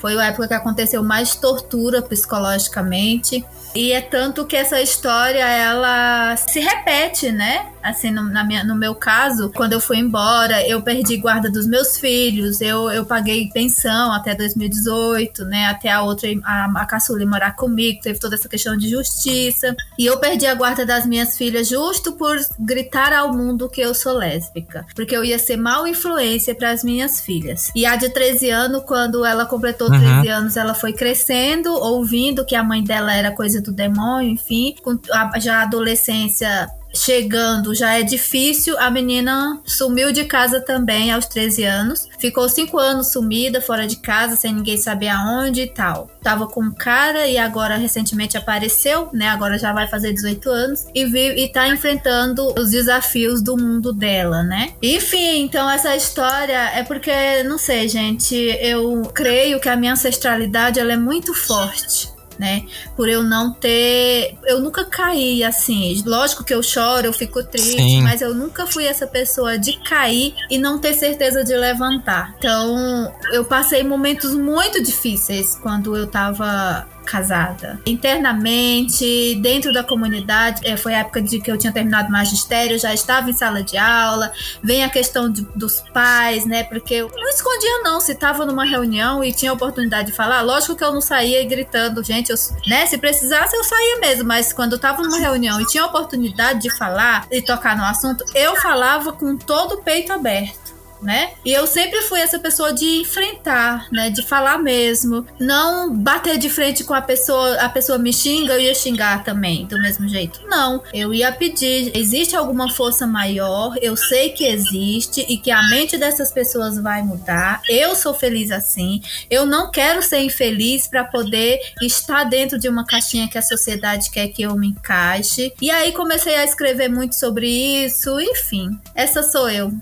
[0.00, 3.44] Foi a época que aconteceu mais tortura psicologicamente.
[3.74, 7.66] E é tanto que essa história ela se repete, né?
[7.82, 11.66] Assim, no, na minha, no meu caso, quando eu fui embora, eu perdi guarda dos
[11.66, 15.66] meus filhos, eu, eu paguei pensão até 2018, né?
[15.66, 19.74] Até a outra, a, a caçula morar comigo, teve toda essa questão de justiça.
[19.98, 23.94] E eu perdi a guarda das minhas filhas justo por gritar ao mundo que eu
[23.94, 24.86] sou lésbica.
[24.94, 27.70] Porque eu ia ser mal influência para as minhas filhas.
[27.74, 30.32] E a de 13 anos, quando ela completou 13 uhum.
[30.34, 34.98] anos, ela foi crescendo, ouvindo que a mãe dela era coisa do demônio, enfim, com
[35.12, 38.78] a, já a adolescência chegando já é difícil.
[38.78, 42.08] A menina sumiu de casa também aos 13 anos.
[42.18, 46.10] Ficou 5 anos sumida, fora de casa, sem ninguém saber aonde e tal.
[46.22, 49.28] Tava com um cara e agora recentemente apareceu, né?
[49.28, 53.92] Agora já vai fazer 18 anos e, vive, e tá enfrentando os desafios do mundo
[53.92, 54.72] dela, né?
[54.82, 60.78] Enfim, então essa história é porque, não sei, gente, eu creio que a minha ancestralidade
[60.78, 62.64] ela é muito forte né?
[62.96, 64.34] Por eu não ter.
[64.46, 66.02] Eu nunca caí assim.
[66.06, 68.02] Lógico que eu choro, eu fico triste, Sim.
[68.02, 72.34] mas eu nunca fui essa pessoa de cair e não ter certeza de levantar.
[72.38, 77.80] Então, eu passei momentos muito difíceis quando eu tava casada.
[77.86, 82.78] Internamente, dentro da comunidade, é, foi a época de que eu tinha terminado o magistério,
[82.78, 84.32] já estava em sala de aula.
[84.62, 86.62] Vem a questão de, dos pais, né?
[86.64, 88.00] Porque eu não escondia, não.
[88.00, 92.02] Se estava numa reunião e tinha oportunidade de falar, lógico que eu não saía gritando,
[92.02, 92.36] gente, eu,
[92.66, 92.86] né?
[92.86, 94.24] Se precisasse, eu saía mesmo.
[94.24, 98.24] Mas quando eu estava numa reunião e tinha oportunidade de falar e tocar no assunto,
[98.34, 100.69] eu falava com todo o peito aberto
[101.02, 101.32] né?
[101.44, 104.10] E eu sempre fui essa pessoa de enfrentar, né?
[104.10, 105.26] De falar mesmo.
[105.38, 109.66] Não bater de frente com a pessoa, a pessoa me xinga, eu ia xingar também,
[109.66, 110.40] do mesmo jeito.
[110.46, 110.82] Não.
[110.92, 115.96] Eu ia pedir, existe alguma força maior, eu sei que existe e que a mente
[115.96, 117.60] dessas pessoas vai mudar.
[117.68, 119.02] Eu sou feliz assim.
[119.30, 124.10] Eu não quero ser infeliz para poder estar dentro de uma caixinha que a sociedade
[124.10, 125.52] quer que eu me encaixe.
[125.60, 128.78] E aí comecei a escrever muito sobre isso, enfim.
[128.94, 129.72] Essa sou eu.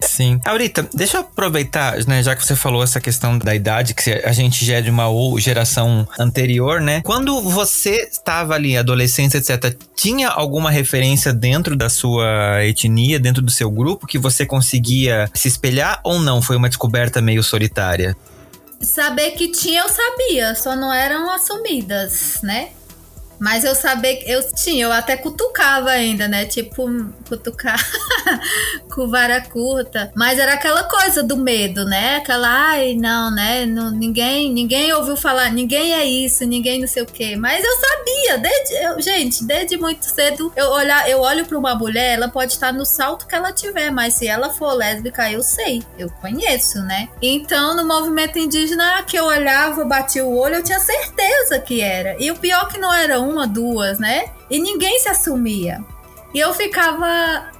[0.00, 0.40] Sim.
[0.44, 4.32] Aurita, deixa eu aproveitar, né, já que você falou essa questão da idade, que a
[4.32, 5.06] gente já é de uma
[5.38, 7.02] geração anterior, né?
[7.04, 13.50] Quando você estava ali, adolescente, etc., tinha alguma referência dentro da sua etnia, dentro do
[13.50, 16.40] seu grupo, que você conseguia se espelhar ou não?
[16.40, 18.16] Foi uma descoberta meio solitária?
[18.80, 22.68] Saber que tinha, eu sabia, só não eram assumidas, né?
[23.38, 26.44] Mas eu sabia que eu tinha, eu até cutucava ainda, né?
[26.44, 26.88] Tipo,
[27.28, 27.78] cutucar
[28.92, 30.10] com vara curta.
[30.14, 32.16] Mas era aquela coisa do medo, né?
[32.16, 33.66] Aquela, ai, não, né?
[33.66, 37.36] Não, ninguém, ninguém ouviu falar, ninguém é isso, ninguém não sei o quê.
[37.36, 41.74] Mas eu sabia, desde, eu, gente, desde muito cedo, eu, olhar, eu olho pra uma
[41.74, 45.42] mulher, ela pode estar no salto que ela tiver, mas se ela for lésbica, eu
[45.42, 47.08] sei, eu conheço, né?
[47.22, 52.16] Então, no movimento indígena que eu olhava, batia o olho, eu tinha certeza que era.
[52.18, 54.30] E o pior que não era um uma, duas, né?
[54.50, 55.84] E ninguém se assumia.
[56.34, 57.50] E eu ficava.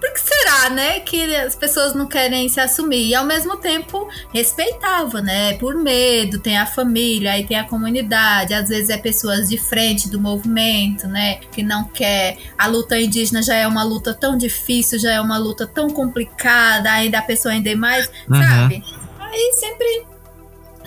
[0.00, 1.00] Por que será, né?
[1.00, 3.08] Que as pessoas não querem se assumir.
[3.08, 5.54] E ao mesmo tempo respeitava, né?
[5.58, 8.54] Por medo, tem a família, aí tem a comunidade.
[8.54, 11.40] Às vezes é pessoas de frente do movimento, né?
[11.52, 12.38] Que não quer.
[12.56, 16.90] A luta indígena já é uma luta tão difícil, já é uma luta tão complicada,
[16.90, 18.42] ainda a pessoa ainda é mais, uhum.
[18.42, 18.82] sabe?
[19.18, 20.09] Aí sempre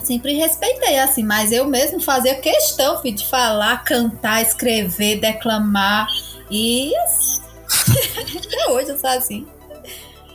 [0.03, 6.07] sempre respeitei, assim, mas eu mesmo fazia questão, filho, de falar, cantar, escrever, declamar.
[6.49, 6.91] E
[8.37, 9.47] até hoje eu sou assim.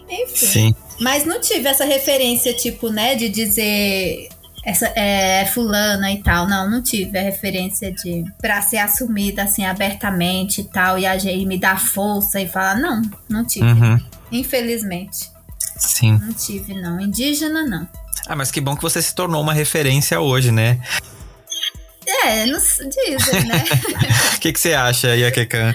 [0.09, 0.47] Enfim.
[0.47, 0.75] Sim.
[1.01, 4.29] Mas não tive essa referência, tipo, né, de dizer
[4.65, 6.47] essa é fulana e tal.
[6.47, 11.17] Não, não tive a referência de pra ser assumida assim abertamente e tal, e a
[11.17, 13.67] gente me dar força e falar, não, não tive.
[13.67, 13.99] Uhum.
[14.31, 15.31] Infelizmente.
[15.77, 16.19] Sim.
[16.19, 17.01] Não tive, não.
[17.01, 17.89] Indígena, não.
[18.27, 20.81] Ah, mas que bom que você se tornou uma referência hoje, né?
[22.25, 23.65] É, não dizem, né?
[24.37, 25.75] O que, que você acha, Iakekan?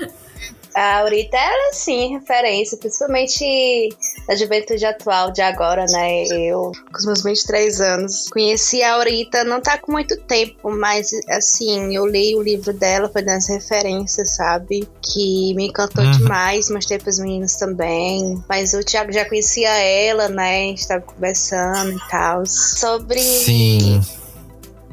[0.74, 3.89] A Aurita, ela é sim referência, principalmente
[4.28, 6.24] na juventude atual de agora, né?
[6.26, 11.11] Eu, com os meus 23 anos, conheci a Aurita, não tá com muito tempo, mas
[11.30, 14.88] assim, eu li o livro dela, foi das referências, sabe?
[15.01, 16.11] Que me encantou uhum.
[16.11, 18.41] demais, mostrei pros meninos também.
[18.47, 20.63] Mas o Thiago já conhecia ela, né?
[20.63, 22.45] A gente tava conversando e tal.
[22.45, 23.21] Sobre.
[23.21, 24.01] Sim.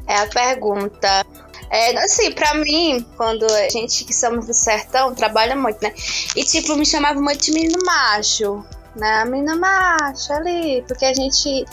[0.07, 1.25] É a pergunta.
[1.69, 5.93] É, assim, pra mim, quando a gente que somos do sertão, trabalha muito, né?
[6.35, 8.61] E, tipo, me chamava muito de menino macho,
[8.95, 9.25] né?
[9.25, 11.65] Menino macho ali, porque a gente.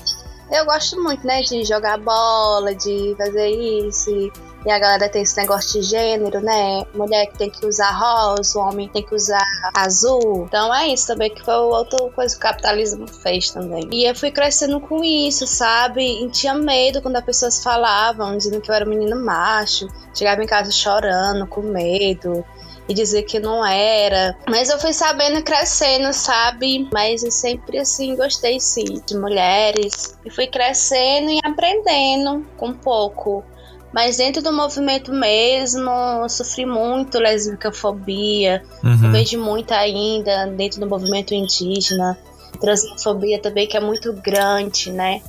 [0.51, 1.43] Eu gosto muito, né?
[1.43, 4.11] De jogar bola, de fazer isso.
[4.11, 4.33] E
[4.67, 6.85] e a galera tem esse negócio de gênero, né?
[6.93, 9.41] Mulher que tem que usar rosa, homem tem que usar
[9.75, 10.47] azul.
[10.49, 13.89] Então é isso também, que foi outra coisa que o capitalismo fez também.
[13.93, 16.03] E eu fui crescendo com isso, sabe?
[16.03, 19.89] E tinha medo quando as pessoas falavam, dizendo que eu era um menino macho.
[20.13, 22.45] Chegava em casa chorando, com medo
[22.89, 24.35] e dizer que não era.
[24.49, 26.89] Mas eu fui sabendo crescendo, sabe?
[26.93, 30.17] Mas eu sempre assim gostei sim de mulheres.
[30.25, 33.45] E fui crescendo e aprendendo com um pouco.
[33.93, 35.91] Mas dentro do movimento mesmo,
[36.23, 38.63] eu sofri muito lesbicafobia.
[38.83, 39.05] Uhum.
[39.05, 42.19] Eu vejo muito ainda dentro do movimento indígena.
[42.61, 45.23] Transfobia também, que é muito grande, né?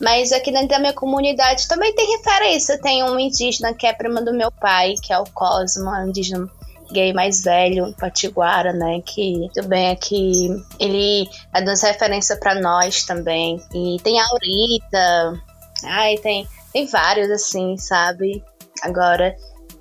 [0.00, 2.78] Mas aqui dentro da minha comunidade também tem referência.
[2.78, 6.48] Tem um indígena que é prima do meu pai, que é o Cosmo, um indígena
[6.92, 9.00] gay mais velho, Patiguara, né?
[9.04, 13.60] Que também aqui ele é dando referência para nós também.
[13.74, 15.42] E tem a Aurita,
[15.84, 18.42] ai, tem tem vários, assim, sabe?
[18.82, 19.34] Agora,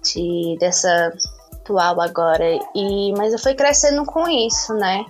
[0.03, 1.13] de, dessa
[1.53, 2.45] atual agora.
[2.75, 5.05] E, mas eu fui crescendo com isso, né?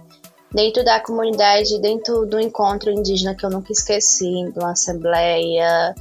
[0.51, 5.93] Dentro da comunidade, dentro do encontro indígena que eu nunca esqueci, de uma assembleia,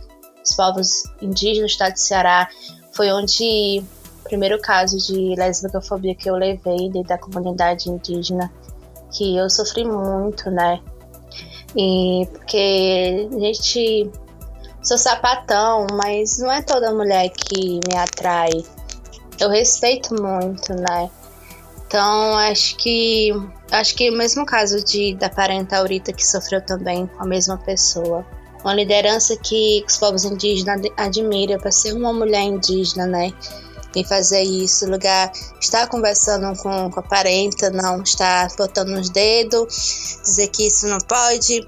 [0.45, 2.49] os povos indígenas do estado de Ceará,
[2.93, 3.85] foi onde
[4.27, 8.53] primeiro caso de lesbicofobia que eu levei dentro da comunidade indígena,
[9.13, 10.81] que eu sofri muito, né?
[11.77, 14.11] E porque a gente
[14.83, 18.51] sou sapatão, mas não é toda mulher que me atrai.
[19.39, 21.11] Eu respeito muito, né?
[21.87, 23.33] Então, acho que
[23.71, 27.59] acho que o mesmo caso de da parenta Aurita que sofreu também com a mesma
[27.59, 28.25] pessoa.
[28.61, 33.33] Uma liderança que os povos indígenas admiram para ser uma mulher indígena, né?
[33.97, 40.21] E fazer isso, lugar estar conversando com, com a parenta, não estar botando nos dedos,
[40.23, 41.67] dizer que isso não pode,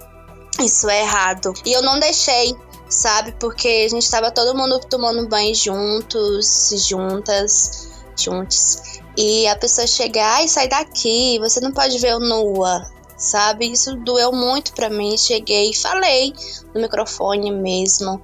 [0.61, 1.55] isso é errado.
[1.64, 2.55] E eu não deixei
[2.89, 3.33] sabe?
[3.33, 9.01] Porque a gente estava todo mundo tomando banho juntos, juntas, juntos.
[9.16, 13.70] E a pessoa chegar e sair daqui, você não pode ver eu nua, sabe?
[13.70, 15.16] Isso doeu muito para mim.
[15.16, 16.33] Cheguei e falei
[16.74, 18.22] no microfone mesmo,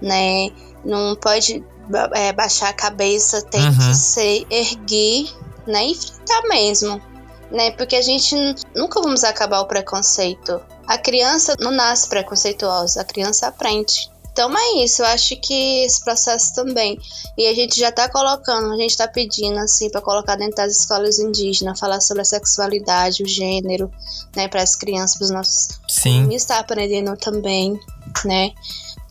[0.00, 0.50] né?
[0.84, 1.64] Não pode
[2.14, 3.76] é, baixar a cabeça, tem uhum.
[3.76, 5.32] que se erguer,
[5.66, 5.86] né?
[5.86, 7.00] E enfrentar mesmo,
[7.50, 7.70] né?
[7.72, 8.34] Porque a gente
[8.74, 10.60] nunca vamos acabar o preconceito.
[10.86, 14.10] A criança não nasce preconceituosa, a criança aprende.
[14.32, 16.98] Então é isso, eu acho que esse processo também.
[17.36, 20.78] E a gente já está colocando, a gente está pedindo assim para colocar dentro das
[20.78, 23.90] escolas indígenas, falar sobre a sexualidade, o gênero,
[24.34, 26.32] né, para as crianças, para os nossos Sim.
[26.32, 27.78] está aprendendo também,
[28.24, 28.52] né?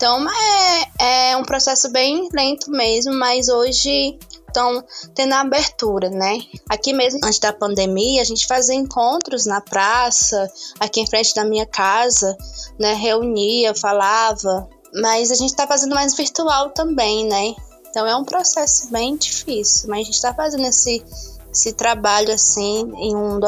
[0.01, 4.83] Então é, é um processo bem lento mesmo, mas hoje estão
[5.13, 6.39] tendo a abertura, né?
[6.67, 11.45] Aqui mesmo, antes da pandemia, a gente fazia encontros na praça, aqui em frente da
[11.45, 12.35] minha casa,
[12.79, 12.95] né?
[12.95, 17.53] Reunia, falava, mas a gente tá fazendo mais virtual também, né?
[17.87, 21.05] Então é um processo bem difícil, mas a gente está fazendo esse,
[21.53, 23.39] esse trabalho assim em um,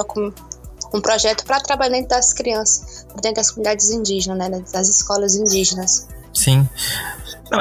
[0.94, 4.64] um projeto para trabalhar dentro das crianças, dentro das comunidades indígenas, né?
[4.72, 6.06] Das escolas indígenas.
[6.34, 6.68] Sim.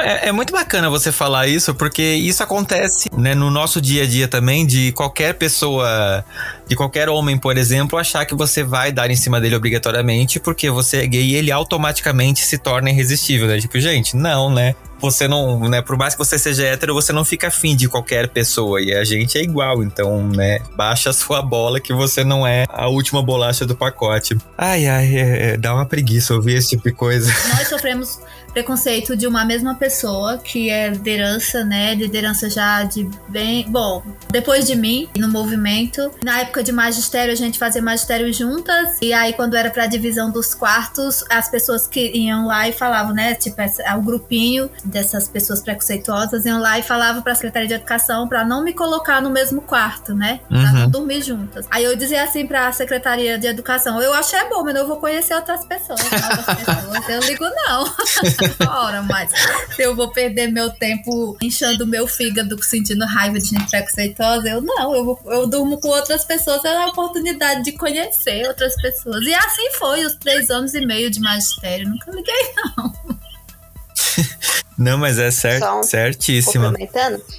[0.01, 4.07] É, é, muito bacana você falar isso, porque isso acontece né, no nosso dia a
[4.07, 6.25] dia também, de qualquer pessoa,
[6.67, 10.71] de qualquer homem, por exemplo, achar que você vai dar em cima dele obrigatoriamente, porque
[10.71, 13.61] você é gay e ele automaticamente se torna irresistível, né?
[13.61, 14.75] Tipo, gente, não, né?
[14.99, 15.83] Você não, né?
[15.83, 18.81] Por mais que você seja hétero, você não fica afim de qualquer pessoa.
[18.81, 20.61] E a gente é igual, então, né?
[20.77, 24.39] Baixa a sua bola que você não é a última bolacha do pacote.
[24.57, 27.35] Ai, ai, é, é, dá uma preguiça ouvir esse tipo de coisa.
[27.49, 28.21] Nós sofremos
[28.53, 31.95] preconceito de uma mesma pessoa, que é liderança, né?
[31.95, 33.65] Liderança já de bem.
[33.69, 36.11] Bom, depois de mim, no movimento.
[36.23, 38.99] Na época de magistério, a gente fazia magistério juntas.
[39.01, 43.15] E aí, quando era pra divisão dos quartos, as pessoas que iam lá e falavam,
[43.15, 43.35] né?
[43.35, 43.63] Tipo,
[43.97, 48.45] o grupinho dessas pessoas preconceituosas iam lá e falavam para a Secretaria de Educação para
[48.45, 50.41] não me colocar no mesmo quarto, né?
[50.49, 50.73] Pra Uhum.
[50.73, 51.67] não dormir juntas.
[51.71, 54.97] Aí eu dizia assim para a Secretaria de Educação: eu achei bom, mas eu vou
[54.97, 56.01] conhecer outras pessoas.
[56.11, 57.09] Novas pessoas.
[57.09, 57.85] Eu ligo, não.
[58.69, 59.31] Ora, mas
[59.75, 64.61] se eu vou perder meu tempo inchando meu fígado, sentindo raiva de gente preconceituosa, eu
[64.61, 64.95] não.
[64.95, 69.25] Eu, eu durmo com outras pessoas, é a oportunidade de conhecer outras pessoas.
[69.25, 71.89] E assim foi os três anos e meio de magistério.
[71.89, 72.93] Nunca liguei, não.
[74.79, 76.73] Não, mas é cer um certíssima.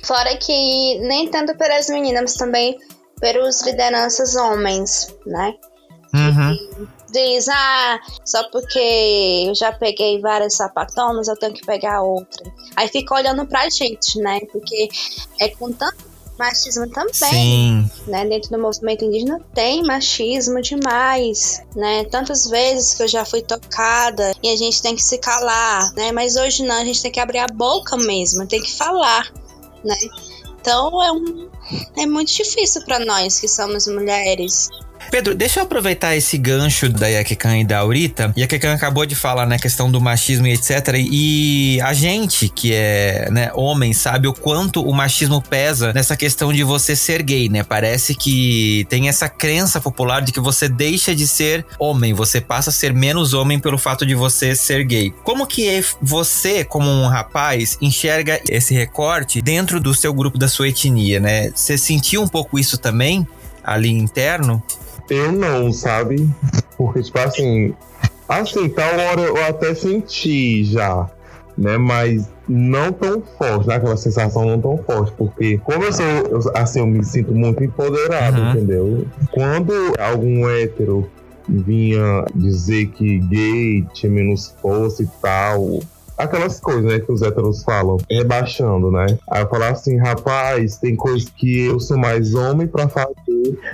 [0.04, 2.78] Fora que nem tanto pelas meninas, mas também
[3.20, 5.54] pelos lideranças homens, né?
[6.14, 6.88] Uhum.
[7.11, 12.43] Diz, ah, só porque eu já peguei várias sapatonas, eu tenho que pegar outra.
[12.76, 14.39] Aí fica olhando pra gente, né?
[14.51, 14.89] Porque
[15.39, 17.89] é com tanto machismo também, Sim.
[18.07, 18.26] né?
[18.26, 22.03] Dentro do movimento indígena tem machismo demais, né?
[22.05, 26.11] Tantas vezes que eu já fui tocada e a gente tem que se calar, né?
[26.11, 29.32] Mas hoje não, a gente tem que abrir a boca mesmo, tem que falar,
[29.84, 29.95] né?
[30.59, 31.49] Então é um
[31.97, 34.70] é muito difícil pra nós que somos mulheres.
[35.12, 38.34] Pedro, deixa eu aproveitar esse gancho da Yakekan e da Aurita.
[38.38, 40.95] Yakekan acabou de falar na questão do machismo e etc.
[40.97, 46.51] E a gente, que é né, homem, sabe o quanto o machismo pesa nessa questão
[46.51, 47.64] de você ser gay, né?
[47.64, 52.70] Parece que tem essa crença popular de que você deixa de ser homem, você passa
[52.70, 55.14] a ser menos homem pelo fato de você ser gay.
[55.24, 60.47] Como que é você, como um rapaz, enxerga esse recorte dentro do seu grupo, da
[60.47, 61.51] sua etnia, né?
[61.54, 63.28] Você sentiu um pouco isso também?
[63.64, 64.62] Ali interno?
[65.10, 66.30] Eu não, sabe?
[66.78, 67.74] Porque, tipo assim,
[68.28, 71.10] assim, tal hora eu até senti já,
[71.58, 71.78] né?
[71.78, 73.76] Mas não tão forte, né?
[73.76, 75.14] Aquela sensação não tão forte.
[75.18, 78.49] Porque, como eu sou, eu- assim, eu me sinto muito empoderado, Uhum.
[78.51, 79.08] entendeu?
[79.32, 81.10] Quando algum hétero
[81.47, 85.80] vinha dizer que gay tinha menos força e tal.
[86.18, 89.18] Aquelas coisas, né, que os héteros falam, rebaixando, né?
[89.30, 93.14] Aí eu falava assim, rapaz, tem coisas que eu sou mais homem pra fazer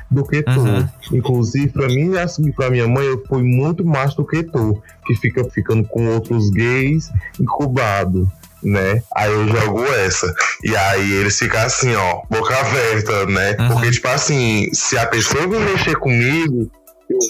[0.09, 0.59] do que tu.
[0.59, 0.87] Uhum.
[1.11, 5.15] Inclusive, pra mim assumir pra minha mãe, eu fui muito mais do que tu, que
[5.15, 8.27] fica ficando com outros gays incubado.
[8.61, 9.01] Né?
[9.15, 10.33] Aí eu jogo essa.
[10.61, 13.55] E aí eles ficam assim, ó, boca aberta, né?
[13.57, 13.67] Uhum.
[13.69, 16.69] Porque, tipo assim, se a pessoa vir mexer comigo,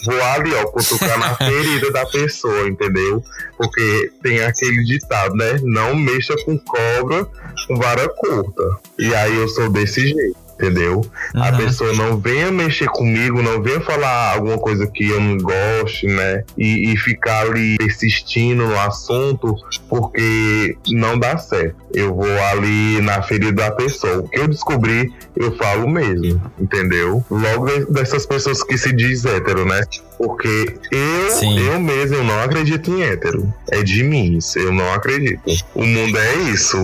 [0.06, 3.24] vou ali, ó, cutucar na ferida da pessoa, entendeu?
[3.58, 5.60] Porque tem aquele ditado, né?
[5.64, 7.28] Não mexa com cobra
[7.68, 8.64] com vara curta.
[8.98, 11.06] E aí eu sou desse jeito, entendeu?
[11.36, 11.58] A Uhum.
[11.58, 16.44] pessoa não venha mexer comigo, não venha falar alguma coisa que eu não goste, né?
[16.58, 19.56] E, e ficar ali persistindo no assunto,
[19.88, 21.76] porque não dá certo.
[21.94, 24.20] Eu vou ali na ferida da pessoa.
[24.20, 27.24] O que eu descobri, eu falo mesmo, entendeu?
[27.32, 29.82] Logo de- dessas pessoas que se diz hétero, né?
[30.18, 31.58] Porque eu, Sim.
[31.60, 33.52] eu mesmo, eu não acredito em hétero.
[33.72, 35.42] É de mim, isso, eu não acredito.
[35.74, 36.78] O mundo é isso.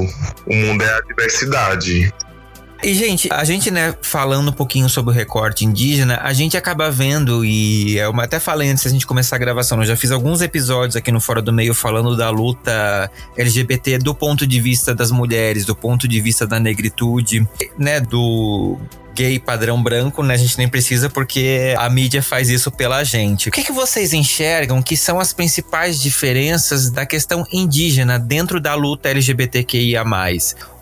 [0.48, 2.14] O mundo é a diversidade.
[2.84, 6.92] E, gente, a gente, né, falando um pouquinho sobre o recorte indígena, a gente acaba
[6.92, 10.42] vendo, e eu até falei antes da gente começar a gravação, eu já fiz alguns
[10.42, 15.10] episódios aqui no Fora do Meio falando da luta LGBT do ponto de vista das
[15.10, 17.48] mulheres, do ponto de vista da negritude,
[17.78, 18.78] né, do
[19.16, 20.34] gay padrão branco, né?
[20.34, 23.50] A gente nem precisa porque a mídia faz isso pela gente.
[23.50, 28.74] O que, que vocês enxergam que são as principais diferenças da questão indígena dentro da
[28.76, 30.04] luta LGBTQIA+.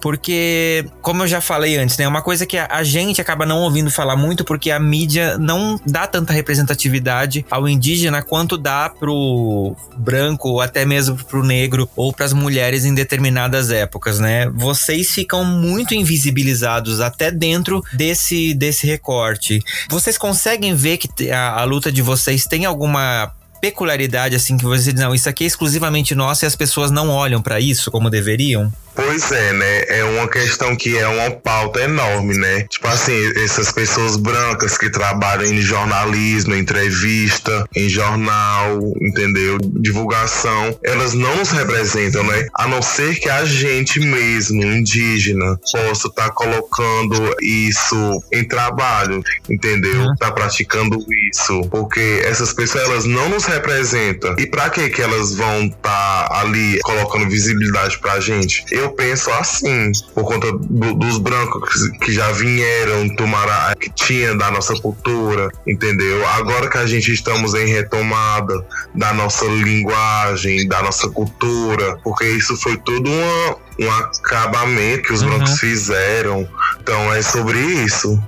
[0.04, 2.06] Porque, como eu já falei antes, né?
[2.06, 5.80] Uma coisa que a, a gente acaba não ouvindo falar muito porque a mídia não
[5.86, 12.12] dá tanta representatividade ao indígena quanto dá pro branco ou até mesmo pro negro ou
[12.12, 14.50] pras mulheres em determinadas épocas, né?
[14.50, 18.23] Vocês ficam muito invisibilizados até dentro desse,
[18.56, 19.62] desse recorte.
[19.90, 24.84] Vocês conseguem ver que a, a luta de vocês tem alguma peculiaridade assim que vocês
[24.84, 28.10] dizem, não, isso aqui é exclusivamente nosso e as pessoas não olham pra isso como
[28.10, 28.70] deveriam?
[28.96, 29.84] Pois é, né?
[29.88, 32.64] É uma questão que é uma pauta enorme, né?
[32.70, 33.14] Tipo assim,
[33.44, 39.58] essas pessoas brancas que trabalham em jornalismo, em entrevista, em jornal, entendeu?
[39.60, 42.48] Divulgação, elas não nos representam, né?
[42.54, 50.02] A não ser que a gente mesmo, indígena, possa estar colocando isso em trabalho, entendeu?
[50.02, 50.16] Uhum.
[50.20, 51.62] Tá praticando isso.
[51.70, 54.36] Porque essas pessoas, elas não nos representam.
[54.38, 58.64] E pra que que elas vão estar ali colocando visibilidade pra gente?
[58.72, 63.90] Eu penso assim, por conta do- dos brancos que, que já vieram tomar a, que
[63.90, 66.26] tinha da nossa cultura, entendeu?
[66.30, 68.54] Agora que a gente estamos em retomada
[68.96, 75.22] da nossa linguagem, da nossa cultura, porque isso foi tudo uma, um acabamento que os
[75.22, 75.30] Uhum.
[75.30, 76.48] brancos fizeram.
[76.82, 78.22] Então é sobre isso.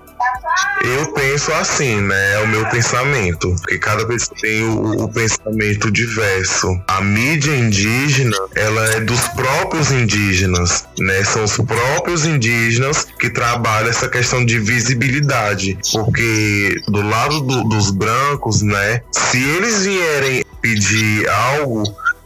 [0.84, 2.34] Eu penso assim, né?
[2.34, 3.56] É o meu pensamento.
[3.62, 6.80] Porque cada pessoa tem o, o, pensamento diverso.
[6.88, 11.24] A mídia indígena, ela é dos próprios indígenas, né?
[11.24, 15.78] São os próprios indígenas que trabalham essa questão de visibilidade.
[15.92, 19.02] Porque do lado do, dos brancos, né?
[19.12, 21.84] Se eles vierem pedir algo,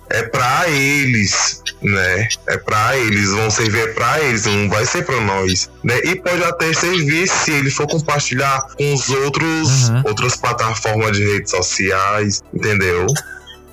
[0.09, 2.27] é para eles, né?
[2.47, 5.99] É para eles, vão servir para eles, não vai ser para nós, né?
[6.03, 10.03] E pode até servir se ele for compartilhar com os outros uhum.
[10.05, 13.07] outras plataformas de redes sociais, entendeu?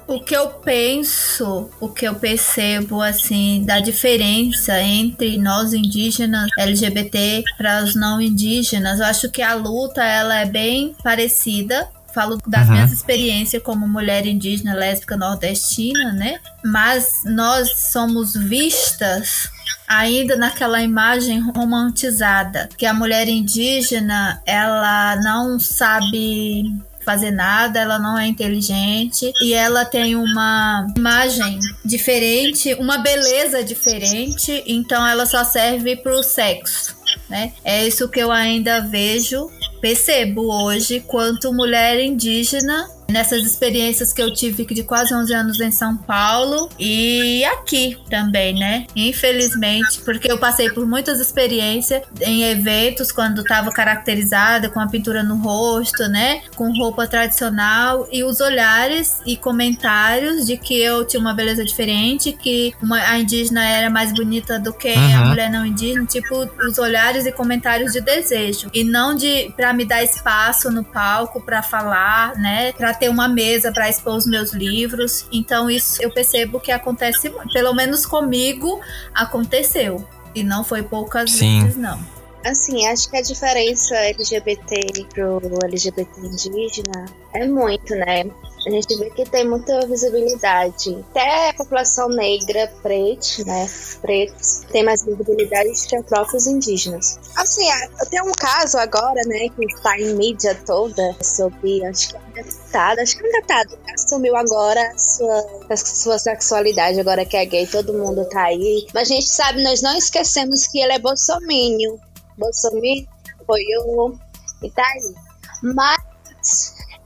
[0.08, 7.42] O que eu penso, o que eu percebo assim da diferença entre nós indígenas LGBT
[7.58, 12.66] para os não indígenas, eu acho que a luta ela é bem parecida, falo das
[12.66, 12.72] uhum.
[12.72, 16.40] minhas experiências como mulher indígena, lésbica, nordestina, né?
[16.64, 19.50] Mas nós somos vistas
[19.86, 26.64] ainda naquela imagem romantizada que a mulher indígena ela não sabe
[27.04, 34.64] fazer nada, ela não é inteligente e ela tem uma imagem diferente, uma beleza diferente,
[34.66, 36.96] então ela só serve para o sexo.
[37.28, 37.52] Né?
[37.62, 39.48] É isso que eu ainda vejo
[39.86, 45.70] percebo hoje quanto mulher indígena nessas experiências que eu tive de quase 11 anos em
[45.70, 48.86] São Paulo e aqui também, né?
[48.94, 55.22] Infelizmente, porque eu passei por muitas experiências em eventos quando estava caracterizada com a pintura
[55.22, 56.42] no rosto, né?
[56.54, 62.32] Com roupa tradicional e os olhares e comentários de que eu tinha uma beleza diferente,
[62.32, 65.16] que uma, a indígena era mais bonita do que uhum.
[65.16, 69.72] a mulher não indígena, tipo os olhares e comentários de desejo e não de para
[69.72, 72.72] me dar espaço no palco para falar, né?
[72.72, 75.26] Para ter uma mesa para expor os meus livros.
[75.32, 78.80] Então isso eu percebo que acontece, pelo menos comigo
[79.14, 80.06] aconteceu.
[80.34, 81.62] E não foi poucas Sim.
[81.62, 81.98] vezes, não.
[82.44, 88.24] Assim, acho que a diferença LGBT pro LGBT indígena é muito, né?
[88.66, 91.04] A gente vê que tem muita visibilidade.
[91.10, 93.70] Até a população negra, preta, né,
[94.02, 97.18] pretos, tem mais visibilidade que os próprios indígenas.
[97.36, 97.64] Assim,
[98.00, 102.18] eu tenho um caso agora, né, que está em mídia toda sobre, acho que é
[102.18, 107.36] um deputado, acho que é um deputado que assumiu agora sua, sua sexualidade, agora que
[107.36, 108.86] é gay, todo mundo tá aí.
[108.92, 112.00] Mas a gente sabe, nós não esquecemos que ele é bolsomínio.
[112.36, 113.06] Bolsomínio
[113.40, 114.18] apoiou
[114.60, 115.14] e tá aí.
[115.62, 115.95] Mas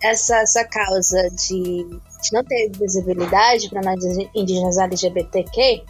[0.02, 5.82] essa, essa causa de, de não ter visibilidade para nós indígenas LGBTQ.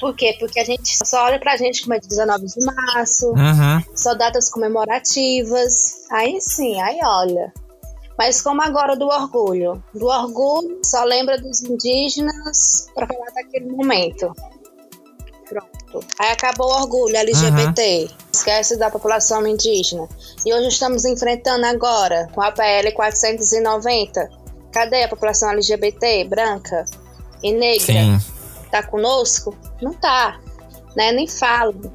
[0.00, 0.36] Por quê?
[0.38, 3.96] Porque a gente só olha pra gente como é de 19 de março, uhum.
[3.96, 6.06] só datas comemorativas.
[6.10, 7.52] Aí sim, aí olha.
[8.16, 9.82] Mas como agora do orgulho?
[9.94, 14.32] Do orgulho, só lembra dos indígenas para falar daquele momento.
[16.18, 18.02] Aí acabou o orgulho LGBT.
[18.02, 18.16] Uhum.
[18.32, 20.08] Esquece da população indígena.
[20.44, 24.30] E hoje estamos enfrentando agora com a PL 490.
[24.70, 26.84] Cadê a população LGBT branca
[27.42, 27.86] e negra?
[27.86, 28.20] Sim.
[28.70, 29.56] Tá conosco?
[29.80, 30.38] Não tá.
[30.94, 31.12] Né?
[31.12, 31.90] Nem falo.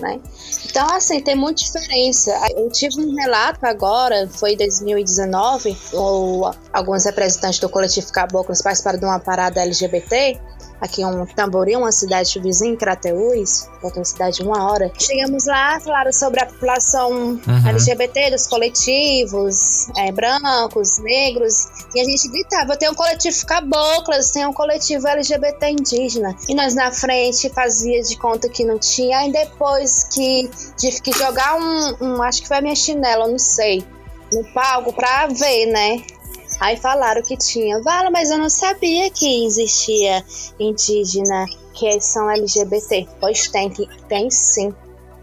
[0.00, 0.20] Né?
[0.66, 2.30] Então, assim, tem muita diferença.
[2.54, 8.98] Eu tive um relato agora, foi em 2019, ou alguns representantes do coletivo Caboclos participaram
[8.98, 10.38] de uma parada LGBT,
[10.80, 14.90] aqui em um Tamboril, uma cidade vizinha, Crateús, outra cidade de uma hora.
[14.98, 17.68] Chegamos lá, falaram sobre a população uhum.
[17.68, 24.46] LGBT, dos coletivos, é, brancos, negros, e a gente gritava, tem um coletivo caboclas, tem
[24.46, 26.34] um coletivo LGBT indígena.
[26.48, 31.12] E nós na frente fazia de conta que não tinha, e depois que tive que
[31.12, 33.84] jogar um, um acho que foi a minha chinela, não sei,
[34.32, 36.02] no palco pra ver, né?
[36.60, 37.80] Aí falaram que tinha.
[37.82, 40.24] Vala, mas eu não sabia que existia
[40.58, 43.08] indígena que são LGBT.
[43.20, 44.74] Pois tem, que tem sim.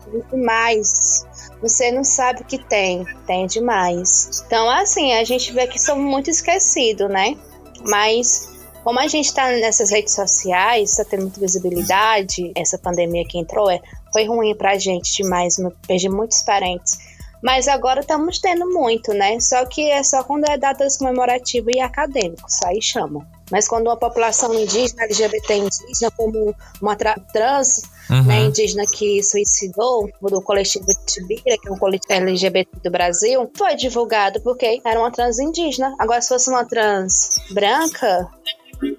[0.07, 1.25] Muito mais.
[1.61, 3.05] Você não sabe o que tem.
[3.27, 4.43] Tem demais.
[4.45, 7.35] Então, assim, a gente vê que somos muito esquecidos, né?
[7.81, 8.55] Mas
[8.85, 13.67] como a gente está nessas redes sociais, está tendo muita visibilidade, essa pandemia que entrou,
[13.67, 13.81] é,
[14.13, 15.55] foi ruim pra gente demais,
[15.87, 16.99] perdi muitos parentes.
[17.45, 19.39] Mas agora estamos tendo muito, né?
[19.39, 23.23] Só que é só quando é datas comemorativas e acadêmicos, aí chamam.
[23.51, 28.23] Mas quando uma população indígena, LGBT indígena, como uma tra trans uhum.
[28.23, 33.75] né, indígena que suicidou, do coletivo Tibira, que é um coletivo LGBT do Brasil, foi
[33.75, 35.95] divulgado porque era uma trans indígena.
[35.99, 38.27] Agora, se fosse uma trans branca,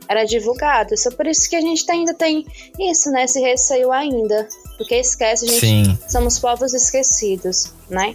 [0.09, 0.97] era divulgado.
[0.97, 2.47] Só por isso que a gente ainda tem
[2.79, 3.25] isso, né?
[3.25, 4.49] Esse receio ainda.
[4.79, 5.99] Porque esquece, a gente Sim.
[6.07, 8.15] somos povos esquecidos, né?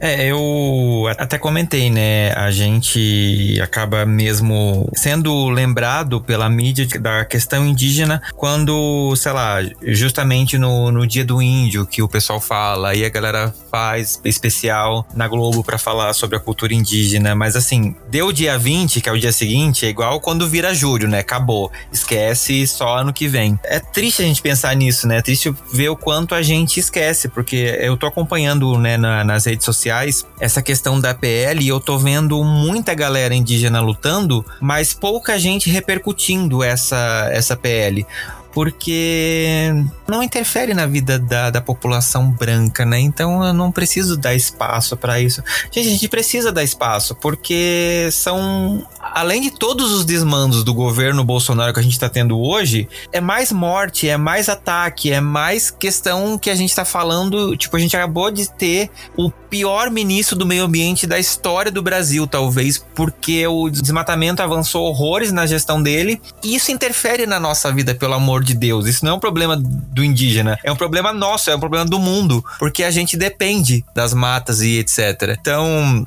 [0.00, 2.32] É, eu até comentei, né?
[2.32, 10.56] A gente acaba mesmo sendo lembrado pela mídia da questão indígena quando, sei lá, justamente
[10.56, 15.28] no, no dia do índio que o pessoal fala e a galera faz especial na
[15.28, 17.34] Globo para falar sobre a cultura indígena.
[17.34, 21.08] Mas assim, deu dia 20, que é o dia seguinte, é igual quando vira julho,
[21.08, 21.18] né?
[21.18, 21.70] Acabou.
[21.92, 23.58] Esquece só ano que vem.
[23.64, 25.18] É triste a gente pensar nisso, né?
[25.18, 29.44] É triste ver o quanto a gente esquece, porque eu tô acompanhando, né, na, nas
[29.44, 34.44] redes sociais sociais essa questão da PL e eu tô vendo muita galera indígena lutando,
[34.60, 38.06] mas pouca gente repercutindo essa, essa PL
[38.52, 39.72] porque
[40.08, 42.98] não interfere na vida da, da população branca, né?
[42.98, 45.42] Então eu não preciso dar espaço para isso.
[45.70, 48.86] Gente, a gente precisa dar espaço, porque são.
[49.00, 53.20] Além de todos os desmandos do governo Bolsonaro que a gente tá tendo hoje, é
[53.20, 57.56] mais morte, é mais ataque, é mais questão que a gente tá falando.
[57.56, 61.82] Tipo, a gente acabou de ter o pior ministro do meio ambiente da história do
[61.82, 66.20] Brasil, talvez, porque o desmatamento avançou horrores na gestão dele.
[66.42, 68.86] E isso interfere na nossa vida, pelo amor amor de Deus.
[68.86, 71.98] Isso não é um problema do indígena, é um problema nosso, é um problema do
[71.98, 75.36] mundo, porque a gente depende das matas e etc.
[75.38, 76.06] Então,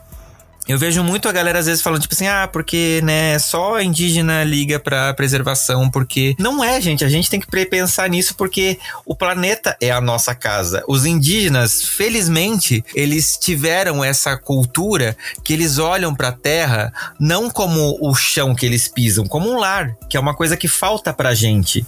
[0.67, 4.43] eu vejo muito a galera às vezes falando, tipo assim, ah, porque, né, só indígena
[4.43, 6.35] liga pra preservação, porque.
[6.39, 7.03] Não é, gente.
[7.03, 10.83] A gente tem que pensar nisso porque o planeta é a nossa casa.
[10.87, 18.15] Os indígenas, felizmente, eles tiveram essa cultura que eles olham pra terra não como o
[18.15, 21.85] chão que eles pisam, como um lar, que é uma coisa que falta pra gente.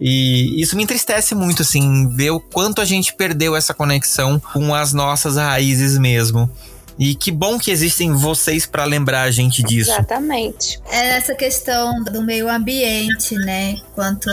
[0.00, 4.74] E isso me entristece muito, assim, ver o quanto a gente perdeu essa conexão com
[4.74, 6.50] as nossas raízes mesmo.
[6.98, 9.90] E que bom que existem vocês para lembrar a gente disso.
[9.90, 10.80] Exatamente.
[10.90, 13.76] É essa questão do meio ambiente, né?
[13.94, 14.30] Quanto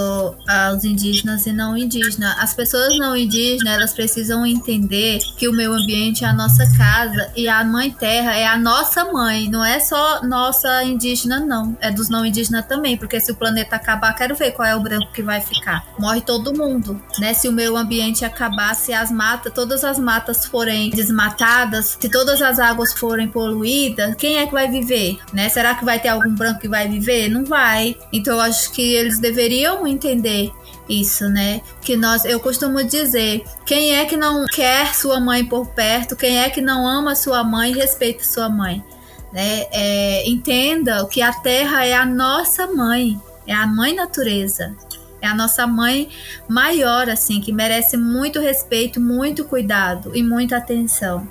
[0.48, 2.36] aos indígenas e não indígenas.
[2.40, 7.32] As pessoas não indígenas, elas precisam entender que o meio ambiente é a nossa casa
[7.36, 9.50] e a mãe terra é a nossa mãe.
[9.50, 11.78] Não é só nossa indígena, não.
[11.80, 12.98] É dos não indígenas também.
[12.98, 15.86] Porque se o planeta acabar, quero ver qual é o branco que vai ficar.
[15.98, 17.34] Morre todo mundo, né?
[17.34, 22.42] Se o meio ambiente acabar, se as matas, todas as matas forem desmatadas, se todas
[22.42, 25.20] as as águas forem poluídas, quem é que vai viver?
[25.32, 25.50] Né?
[25.50, 27.30] Será que vai ter algum branco que vai viver?
[27.30, 27.96] Não vai.
[28.12, 30.52] Então eu acho que eles deveriam entender
[30.90, 31.62] isso, né?
[31.82, 36.16] Que nós, eu costumo dizer, quem é que não quer sua mãe por perto?
[36.16, 38.84] Quem é que não ama sua mãe respeita sua mãe?
[39.32, 39.66] Né?
[39.72, 44.76] É, entenda que a terra é a nossa mãe, é a mãe natureza.
[45.22, 46.10] É a nossa mãe
[46.48, 51.28] maior, assim, que merece muito respeito, muito cuidado e muita atenção.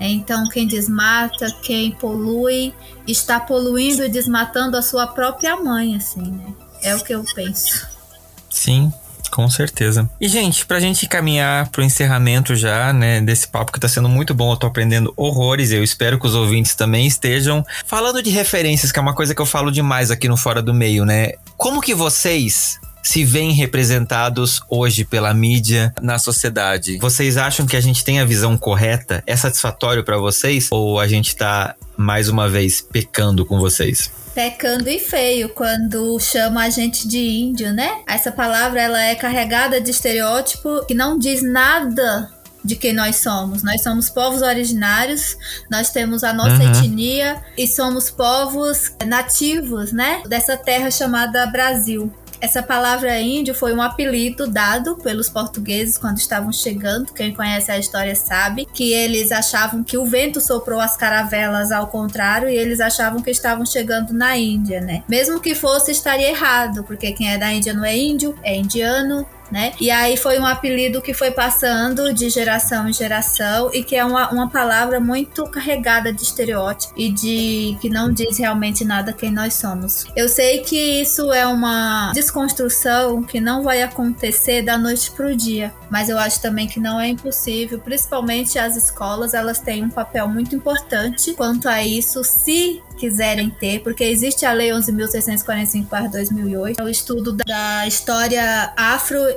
[0.00, 2.72] Então, quem desmata, quem polui,
[3.06, 6.54] está poluindo e desmatando a sua própria mãe, assim, né?
[6.82, 7.86] É o que eu penso.
[8.48, 8.92] Sim,
[9.30, 10.08] com certeza.
[10.20, 14.32] E, gente, pra gente caminhar pro encerramento já, né, desse papo que tá sendo muito
[14.34, 17.64] bom, eu tô aprendendo horrores, eu espero que os ouvintes também estejam.
[17.86, 20.72] Falando de referências, que é uma coisa que eu falo demais aqui no Fora do
[20.72, 21.32] Meio, né?
[21.56, 26.98] Como que vocês se veem representados hoje pela mídia na sociedade.
[26.98, 29.22] Vocês acham que a gente tem a visão correta?
[29.26, 30.68] É satisfatório para vocês?
[30.70, 34.10] Ou a gente tá mais uma vez pecando com vocês?
[34.34, 38.02] pecando e feio quando chama a gente de índio, né?
[38.06, 42.30] Essa palavra ela é carregada de estereótipo que não diz nada
[42.64, 43.64] de quem nós somos.
[43.64, 45.36] Nós somos povos originários,
[45.68, 46.70] nós temos a nossa uhum.
[46.70, 50.22] etnia e somos povos nativos, né?
[50.28, 52.12] Dessa terra chamada Brasil.
[52.40, 57.12] Essa palavra índio foi um apelido dado pelos portugueses quando estavam chegando.
[57.12, 61.88] Quem conhece a história sabe que eles achavam que o vento soprou as caravelas ao
[61.88, 65.02] contrário e eles achavam que estavam chegando na Índia, né?
[65.08, 69.26] Mesmo que fosse, estaria errado, porque quem é da Índia não é índio, é indiano,
[69.50, 69.72] né?
[69.80, 74.04] E aí foi um apelido que foi passando de geração em geração e que é
[74.04, 79.30] uma, uma palavra muito carregada de estereótipo e de que não diz realmente nada quem
[79.30, 80.06] nós somos.
[80.16, 85.72] Eu sei que isso é uma desconstrução que não vai acontecer da noite pro dia,
[85.90, 90.28] mas eu acho também que não é impossível, principalmente as escolas, elas têm um papel
[90.28, 96.88] muito importante quanto a isso, se quiserem ter, porque existe a Lei 11.645-2008, é o
[96.88, 98.74] estudo da história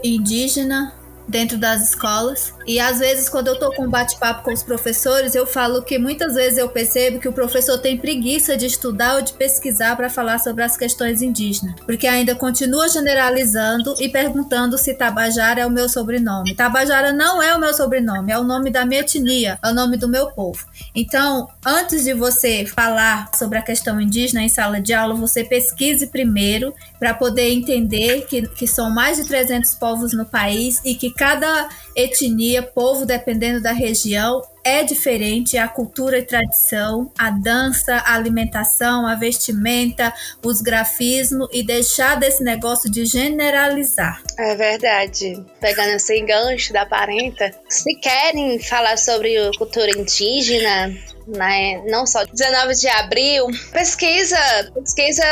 [0.02, 0.94] afro-indígena
[1.28, 2.54] dentro das escolas.
[2.66, 5.98] E às vezes, quando eu tô com um bate-papo com os professores, eu falo que
[5.98, 10.10] muitas vezes eu percebo que o professor tem preguiça de estudar ou de pesquisar para
[10.10, 15.72] falar sobre as questões indígenas, porque ainda continua generalizando e perguntando se Tabajara é o
[15.72, 16.56] meu sobrenome.
[16.56, 19.98] Tabajara não é o meu sobrenome, é o nome da minha etnia, é o nome
[19.98, 20.66] do meu povo.
[20.96, 26.08] Então, antes de você falar sobre a questão indígena em sala de aula, você pesquise
[26.08, 31.12] primeiro para poder entender que, que são mais de 300 povos no país e que
[31.22, 38.16] cada etnia, povo, dependendo da região, é diferente a cultura e tradição, a dança, a
[38.16, 40.12] alimentação, a vestimenta,
[40.44, 44.20] os grafismos e deixar desse negócio de generalizar.
[44.36, 45.46] É verdade.
[45.60, 50.92] Pegando esse gancho da parenta, se querem falar sobre cultura indígena,
[51.28, 51.82] né?
[51.88, 53.48] Não só 19 de abril.
[53.72, 54.38] Pesquisa,
[54.74, 55.24] pesquisa,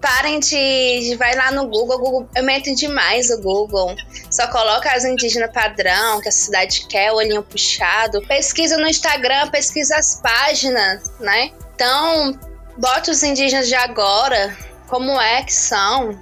[0.00, 3.94] parem de, vai lá no Google, Google, eu meto demais o Google.
[4.30, 8.20] Só coloca as indígenas padrão, que a cidade quer, olhinho puxado.
[8.26, 11.50] Pesquisa no Instagram, pesquisa as páginas, né?
[11.74, 12.38] Então,
[12.76, 14.56] bota os indígenas de agora,
[14.88, 16.18] como é que são,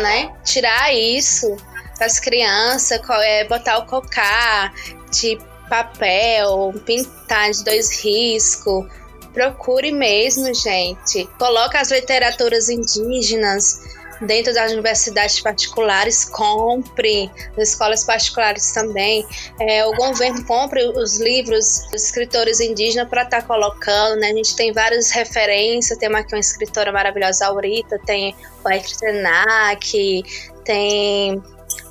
[0.00, 0.32] né?
[0.44, 1.56] Tirar isso
[1.98, 4.72] das crianças, é, botar o cocá,
[5.10, 5.38] de
[5.68, 8.86] papel, pintar de dois riscos.
[9.32, 11.26] Procure mesmo, gente.
[11.38, 13.80] Coloque as literaturas indígenas
[14.20, 19.26] dentro das universidades particulares, compre, nas escolas particulares também.
[19.60, 24.30] É, o governo compre os livros dos escritores indígenas para estar tá colocando, né?
[24.30, 28.34] A gente tem várias referências, tem aqui uma escritora maravilhosa, Aurita, tem
[28.64, 30.22] o Ektenak,
[30.64, 31.42] tem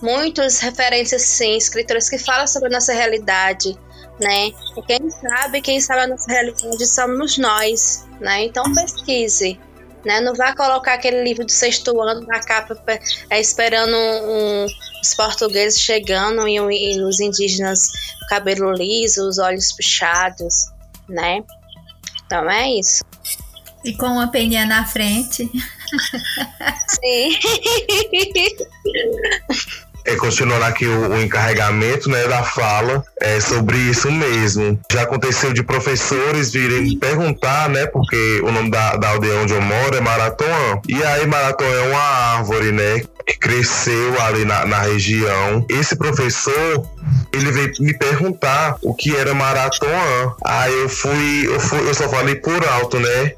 [0.03, 3.75] muitas referências, sim, escritoras que falam sobre a nossa realidade,
[4.19, 4.47] né?
[4.47, 8.43] E quem sabe, quem sabe a nossa realidade somos nós, né?
[8.43, 9.57] Então pesquise,
[10.05, 10.19] né?
[10.19, 12.77] Não vá colocar aquele livro do sexto ano na capa
[13.29, 14.65] é, esperando um,
[15.01, 17.87] os portugueses chegando e, e os indígenas
[18.29, 20.53] cabelo liso, os olhos puxados,
[21.07, 21.41] né?
[22.25, 23.05] Então é isso.
[23.85, 25.49] E com uma peninha na frente.
[26.87, 27.37] Sim.
[30.05, 34.79] É, continuando aqui o, o, encarregamento né, da fala é, sobre isso mesmo.
[34.91, 37.85] Já aconteceu de professores virem perguntar, né?
[37.85, 40.81] Porque o nome da, da aldeia onde eu moro é Maratoã.
[40.87, 42.01] E aí, Maratoã é uma
[42.37, 43.01] árvore, né?
[43.25, 45.65] Que cresceu ali na, na região.
[45.69, 46.85] Esse professor,
[47.31, 50.33] ele veio me perguntar o que era Maratoã.
[50.43, 53.33] Aí eu fui, eu fui, eu só falei por alto, né?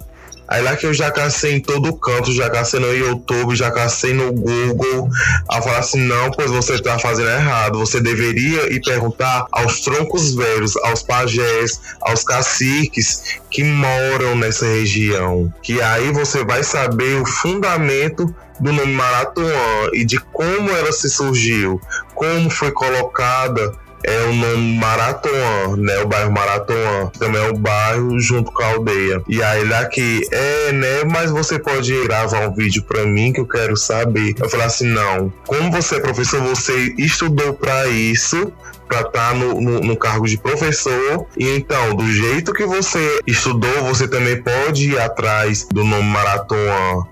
[0.47, 4.13] Aí lá que eu já cacei em todo canto, já cacei no YouTube, já cacei
[4.13, 5.09] no Google.
[5.51, 7.79] Eu falei assim: não, pois você tá fazendo errado.
[7.79, 15.51] Você deveria ir perguntar aos troncos velhos, aos pajés, aos caciques que moram nessa região.
[15.63, 21.09] Que aí você vai saber o fundamento do nome Maratuã e de como ela se
[21.09, 21.81] surgiu,
[22.13, 23.73] como foi colocada
[24.05, 25.99] é o nome Maratoã, né?
[25.99, 27.11] O bairro Maratoã.
[27.17, 29.21] Também é o bairro junto com a aldeia.
[29.27, 31.03] E aí daqui, é, né?
[31.05, 34.35] Mas você pode gravar um vídeo pra mim que eu quero saber.
[34.39, 35.33] Eu falei assim, não.
[35.45, 38.51] Como você é professor, você estudou para isso,
[38.87, 41.25] para estar tá no, no, no, cargo de professor.
[41.37, 47.05] E então, do jeito que você estudou, você também pode ir atrás do nome Maratoã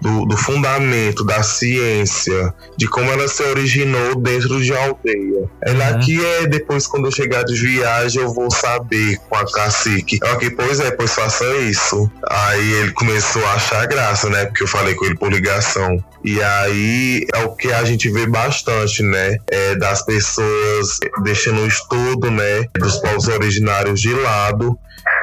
[0.00, 5.50] do, do, fundamento da ciência, de como ela se originou dentro de aldeia.
[5.62, 6.00] É lá uhum.
[6.00, 10.18] que é, depois quando eu chegar de viagem, eu vou saber com a cacique.
[10.22, 12.10] Ok, pois é, pois faça isso.
[12.28, 14.46] Aí ele começou a achar graça, né?
[14.46, 16.02] Porque eu falei com ele por ligação.
[16.24, 19.36] E aí é o que a gente vê bastante, né?
[19.46, 22.66] É das pessoas deixando o estudo, né?
[22.78, 24.78] Dos povos originários de lado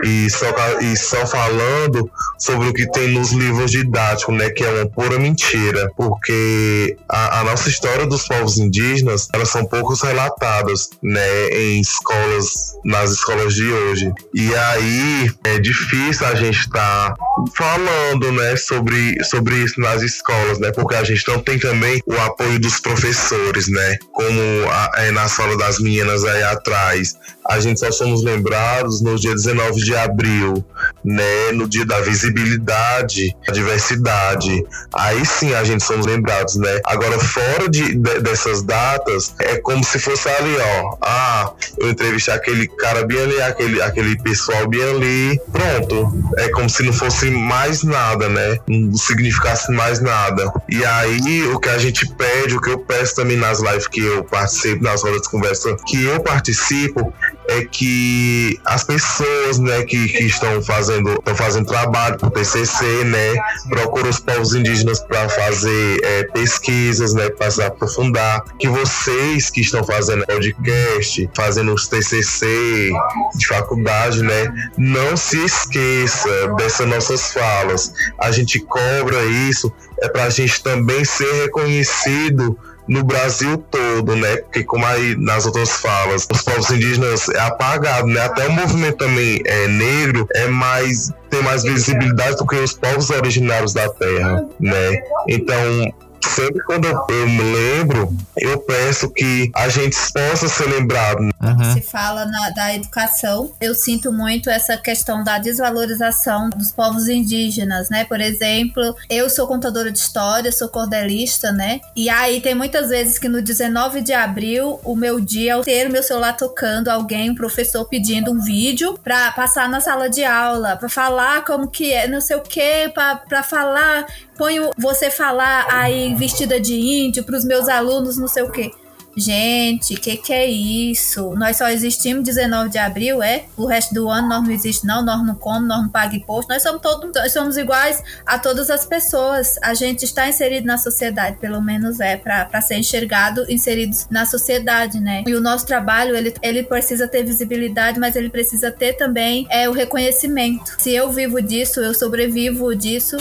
[0.05, 0.45] e só,
[0.81, 5.17] e só falando sobre o que tem nos livros didáticos, né, que é uma pura
[5.17, 11.81] mentira, porque a, a, nossa história dos povos indígenas, elas são poucos relatadas, né, em
[11.81, 14.13] escolas, nas escolas de hoje.
[14.31, 17.15] E aí é difícil a gente estar tá
[17.55, 22.13] falando, né, sobre, sobre isso nas escolas, né, porque a gente não tem também o
[22.19, 24.39] apoio dos professores, né, como
[24.69, 27.15] a, é, na sala das meninas aí atrás.
[27.47, 30.65] A gente só somos lembrados no dia 19 de abril,
[31.03, 34.65] né, no dia da visibilidade, da diversidade.
[34.93, 36.79] Aí sim a gente somos lembrados, né?
[36.85, 40.97] Agora, fora de, de, dessas datas, é como se fosse ali, ó.
[41.01, 45.39] Ah, eu entrevistei aquele cara bem ali, aquele, aquele pessoal bem ali.
[45.51, 46.11] Pronto.
[46.37, 48.57] É como se não fosse mais nada, né?
[48.67, 50.51] Não significasse mais nada.
[50.67, 54.03] E aí, o que a gente pede, o que eu peço também nas lives que
[54.03, 57.13] eu participo, nas rodas de conversa que eu participo,
[57.55, 63.03] é que as pessoas, né, que, que estão fazendo estão fazendo trabalho para o TCC,
[63.05, 63.33] né,
[63.69, 69.61] procuram os povos indígenas para fazer é, pesquisas, né, para se aprofundar, que vocês que
[69.61, 72.91] estão fazendo podcast, fazendo os TCC
[73.35, 77.93] de faculdade, né, não se esqueça dessas nossas falas.
[78.19, 84.37] A gente cobra isso é para a gente também ser reconhecido no Brasil todo, né?
[84.37, 88.21] Porque como aí nas outras falas, os povos indígenas é apagado, né?
[88.21, 93.09] Até o movimento também é negro é mais tem mais visibilidade do que os povos
[93.09, 95.01] originários da terra, né?
[95.27, 95.93] Então
[96.29, 101.19] sempre quando eu, me lembro eu peço que a gente possa ser lembrado.
[101.19, 101.73] Uhum.
[101.73, 107.89] Se fala na, da educação, eu sinto muito essa questão da desvalorização dos povos indígenas,
[107.89, 108.03] né?
[108.05, 111.79] Por exemplo, eu sou contadora de história, sou cordelista, né?
[111.95, 115.87] E aí tem muitas vezes que no 19 de abril, o meu dia é ter
[115.87, 120.23] o meu celular tocando alguém, um professor pedindo um vídeo para passar na sala de
[120.23, 124.05] aula, para falar como que é, não sei o que, para falar
[124.37, 128.71] põe você falar aí vestida de índio para os meus alunos, não sei o quê.
[129.17, 131.33] Gente, que que é isso?
[131.35, 133.45] Nós só existimos 19 de abril, é?
[133.55, 136.51] O resto do ano nós não existe não, nós não comemos, nós não pagamos imposto,
[136.51, 139.57] nós somos todos, nós somos iguais a todas as pessoas.
[139.63, 144.99] A gente está inserido na sociedade, pelo menos é para ser enxergado, inseridos na sociedade,
[144.99, 145.23] né?
[145.25, 149.69] E o nosso trabalho, ele, ele precisa ter visibilidade, mas ele precisa ter também é
[149.69, 150.75] o reconhecimento.
[150.77, 153.15] Se eu vivo disso, eu sobrevivo disso,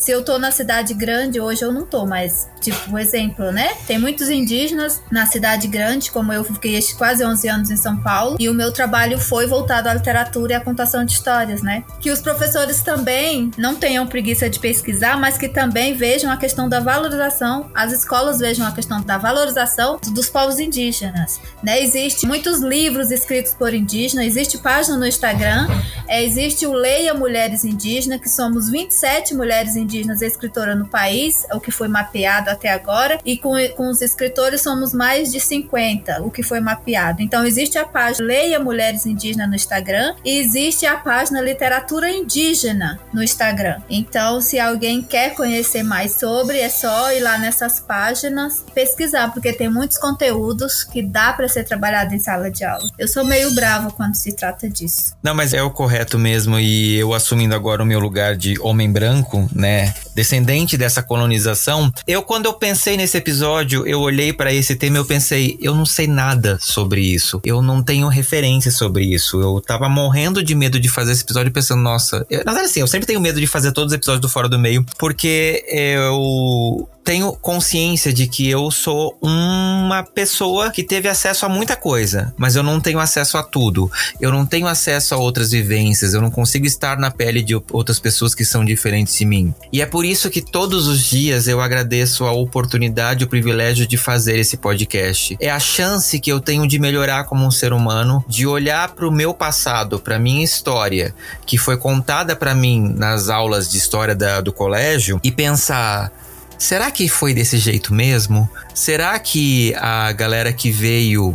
[0.00, 3.74] se eu tô na cidade grande, hoje eu não tô, mas, tipo, um exemplo, né?
[3.86, 8.36] Tem muitos indígenas na cidade grande, como eu fiquei quase 11 anos em São Paulo,
[8.40, 11.84] e o meu trabalho foi voltado à literatura e à contação de histórias, né?
[12.00, 16.66] Que os professores também não tenham preguiça de pesquisar, mas que também vejam a questão
[16.66, 21.82] da valorização, as escolas vejam a questão da valorização dos povos indígenas, né?
[21.82, 25.68] Existe muitos livros escritos por indígenas, existe página no Instagram,
[26.08, 31.46] é, existe o Leia Mulheres Indígenas, que somos 27 mulheres indígenas indígenas escritora no país,
[31.52, 36.22] o que foi mapeado até agora, e com, com os escritores somos mais de 50,
[36.22, 37.20] o que foi mapeado.
[37.20, 43.00] Então existe a página Leia Mulheres Indígenas no Instagram e existe a página Literatura Indígena
[43.12, 43.80] no Instagram.
[43.88, 49.52] Então, se alguém quer conhecer mais sobre, é só ir lá nessas páginas pesquisar, porque
[49.52, 52.88] tem muitos conteúdos que dá para ser trabalhado em sala de aula.
[52.98, 55.14] Eu sou meio brava quando se trata disso.
[55.22, 58.90] Não, mas é o correto mesmo, e eu assumindo agora o meu lugar de homem
[58.90, 59.79] branco, né?
[60.14, 65.04] Descendente dessa colonização, eu quando eu pensei nesse episódio, eu olhei para esse tema eu
[65.04, 67.40] pensei, eu não sei nada sobre isso.
[67.44, 69.40] Eu não tenho referência sobre isso.
[69.40, 72.80] Eu tava morrendo de medo de fazer esse episódio pensando, nossa, eu, na verdade assim,
[72.80, 76.88] eu sempre tenho medo de fazer todos os episódios do Fora do Meio, porque eu
[77.04, 82.56] tenho consciência de que eu sou uma pessoa que teve acesso a muita coisa, mas
[82.56, 83.90] eu não tenho acesso a tudo.
[84.20, 87.98] Eu não tenho acesso a outras vivências, eu não consigo estar na pele de outras
[87.98, 89.54] pessoas que são diferentes de mim.
[89.72, 93.96] E é por isso que todos os dias eu agradeço a oportunidade, o privilégio de
[93.96, 95.36] fazer esse podcast.
[95.40, 99.08] É a chance que eu tenho de melhorar como um ser humano, de olhar para
[99.08, 101.14] o meu passado, para minha história,
[101.46, 106.12] que foi contada para mim nas aulas de história da, do colégio e pensar
[106.60, 108.48] Será que foi desse jeito mesmo?
[108.74, 111.34] Será que a galera que veio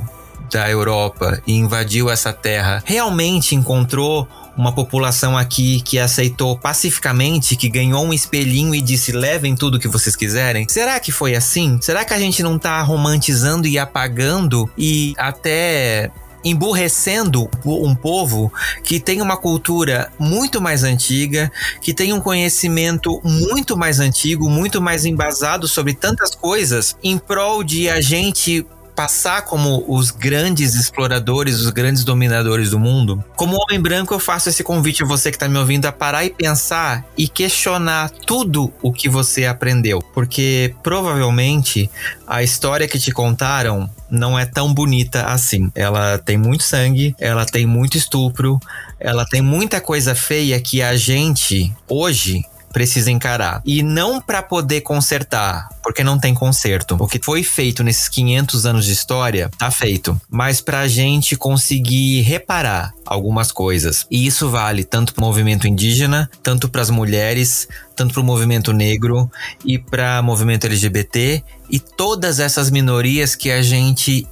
[0.52, 7.68] da Europa e invadiu essa terra realmente encontrou uma população aqui que aceitou pacificamente, que
[7.68, 10.68] ganhou um espelhinho e disse: levem tudo que vocês quiserem?
[10.70, 11.80] Será que foi assim?
[11.82, 16.12] Será que a gente não tá romantizando e apagando e até
[16.46, 23.76] emburrecendo um povo que tem uma cultura muito mais antiga, que tem um conhecimento muito
[23.76, 28.66] mais antigo, muito mais embasado sobre tantas coisas, em prol de a gente
[28.96, 34.50] passar como os grandes exploradores, os grandes dominadores do mundo, como homem branco eu faço
[34.50, 38.72] esse convite a você que está me ouvindo a parar e pensar e questionar tudo
[38.82, 41.90] o que você aprendeu, porque provavelmente
[42.26, 45.72] a história que te contaram não é tão bonita assim.
[45.76, 48.60] Ela tem muito sangue, ela tem muito estupro,
[49.00, 52.44] ela tem muita coisa feia que a gente hoje
[52.76, 53.62] precisa encarar.
[53.64, 56.98] E não para poder consertar, porque não tem conserto.
[57.00, 62.20] O que foi feito nesses 500 anos de história tá feito, mas pra gente conseguir
[62.24, 64.06] reparar algumas coisas.
[64.12, 67.66] E isso vale tanto para o movimento indígena, tanto para as mulheres,
[67.96, 69.32] tanto para o movimento negro
[69.64, 74.28] e para o movimento LGBT e todas essas minorias que a gente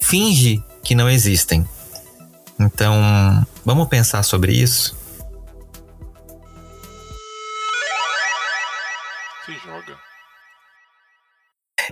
[0.00, 1.66] finge que não existem.
[2.60, 2.94] Então,
[3.64, 4.97] vamos pensar sobre isso?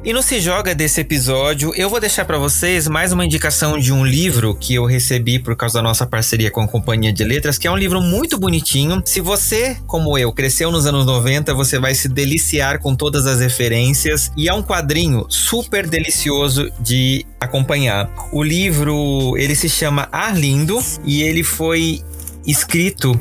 [0.04, 3.92] E no Se Joga desse episódio, eu vou deixar para vocês mais uma indicação de
[3.92, 7.56] um livro que eu recebi por causa da nossa parceria com a Companhia de Letras,
[7.56, 9.02] que é um livro muito bonitinho.
[9.06, 13.40] Se você, como eu, cresceu nos anos 90, você vai se deliciar com todas as
[13.40, 18.10] referências e é um quadrinho super delicioso de acompanhar.
[18.32, 22.02] O livro, ele se chama Arlindo e ele foi
[22.46, 23.18] escrito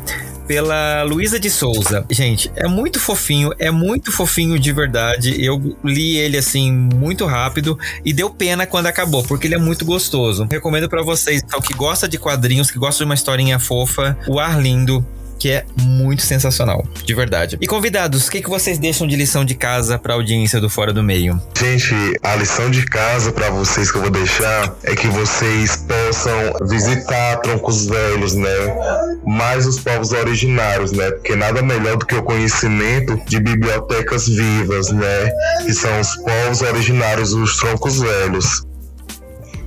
[0.47, 2.05] pela Luísa de Souza.
[2.09, 5.43] Gente, é muito fofinho, é muito fofinho de verdade.
[5.43, 9.83] Eu li ele assim muito rápido e deu pena quando acabou, porque ele é muito
[9.85, 10.47] gostoso.
[10.49, 14.39] Recomendo para vocês, então, que gosta de quadrinhos, que gosta de uma historinha fofa, o
[14.39, 15.05] Arlindo
[15.39, 17.57] que é muito sensacional, de verdade.
[17.61, 20.69] E convidados, o que, que vocês deixam de lição de casa para a audiência do
[20.69, 21.41] Fora do Meio?
[21.57, 26.67] Gente, a lição de casa para vocês que eu vou deixar é que vocês possam
[26.67, 28.47] visitar troncos velhos, né?
[29.25, 31.11] Mais os povos originários, né?
[31.11, 35.31] Porque nada melhor do que o conhecimento de bibliotecas vivas, né?
[35.65, 38.64] Que são os povos originários, os troncos velhos.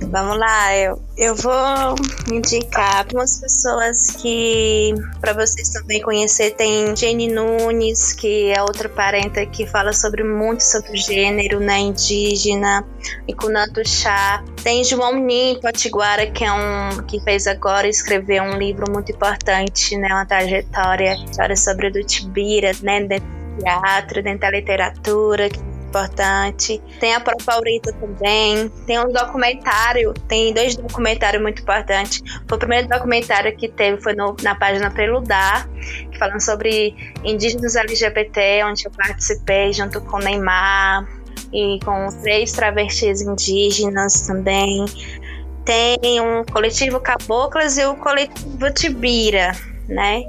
[0.07, 1.95] Vamos lá, eu, eu vou
[2.33, 9.45] indicar algumas pessoas que, para vocês também conhecer, tem Jenny Nunes, que é outra parenta
[9.45, 12.83] que fala sobre muito sobre gênero né, indígena,
[13.27, 14.43] e Kunato Chá.
[14.63, 19.95] Tem João Nim Potiguara, que é um que fez agora escrever um livro muito importante,
[19.95, 25.68] né, uma trajetória, história sobre o Tibira, né, dentro do teatro, dentro da literatura, que
[25.89, 26.81] importante.
[26.99, 28.69] Tem a própria Aurita também.
[28.85, 32.21] Tem um documentário, tem dois documentários muito importantes.
[32.47, 35.67] Foi o primeiro documentário que teve, foi no, na página Preludar,
[36.17, 41.07] falando sobre indígenas LGBT, onde eu participei junto com Neymar
[41.51, 44.85] e com três travestis indígenas também.
[45.65, 49.51] Tem um coletivo Caboclas e o coletivo Tibira,
[49.87, 50.23] né?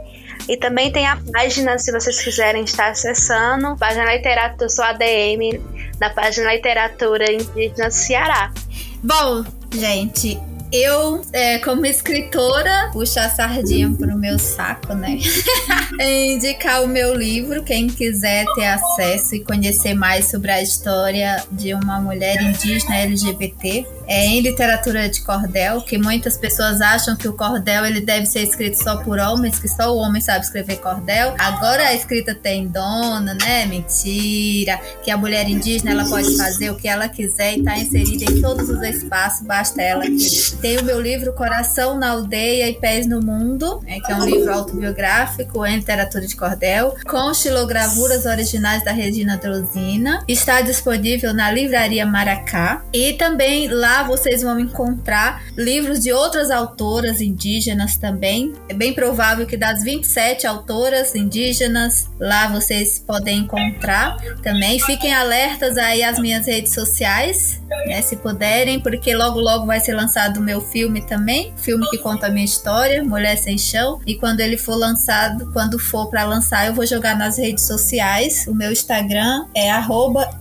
[0.51, 5.63] E também tem a página, se vocês quiserem estar acessando, página literatura, sou ADM,
[5.97, 8.53] da página Literatura Indígena Ceará.
[9.01, 10.41] Bom, gente,
[10.73, 15.19] eu, é, como escritora, puxo a sardinha pro meu saco, né?
[16.01, 21.75] Indicar o meu livro, quem quiser ter acesso e conhecer mais sobre a história de
[21.75, 27.33] uma mulher indígena LGBT, é em literatura de cordel, que muitas pessoas acham que o
[27.33, 31.35] cordel ele deve ser escrito só por homens, que só o homem sabe escrever cordel.
[31.39, 33.67] Agora a escrita tem dona, né?
[33.67, 34.81] Mentira.
[35.05, 38.41] Que a mulher indígena ela pode fazer o que ela quiser e está inserida em
[38.41, 40.60] todos os espaços, basta ela querer.
[40.61, 44.27] Tem o meu livro Coração na Aldeia e Pés no Mundo, né, que é um
[44.27, 50.23] livro autobiográfico em literatura de cordel, com xilogravuras originais da Regina Drosina.
[50.29, 52.83] Está disponível na Livraria Maracá.
[52.93, 58.53] E também lá vocês vão encontrar livros de outras autoras indígenas também.
[58.69, 64.79] É bem provável que das 27 autoras indígenas, lá vocês podem encontrar também.
[64.79, 69.95] Fiquem alertas aí às minhas redes sociais, né, se puderem, porque logo logo vai ser
[69.95, 74.01] lançado o meu filme também, filme que conta a minha história, Mulher Sem Chão.
[74.05, 78.49] E quando ele for lançado, quando for para lançar, eu vou jogar nas redes sociais.
[78.49, 79.71] O meu Instagram é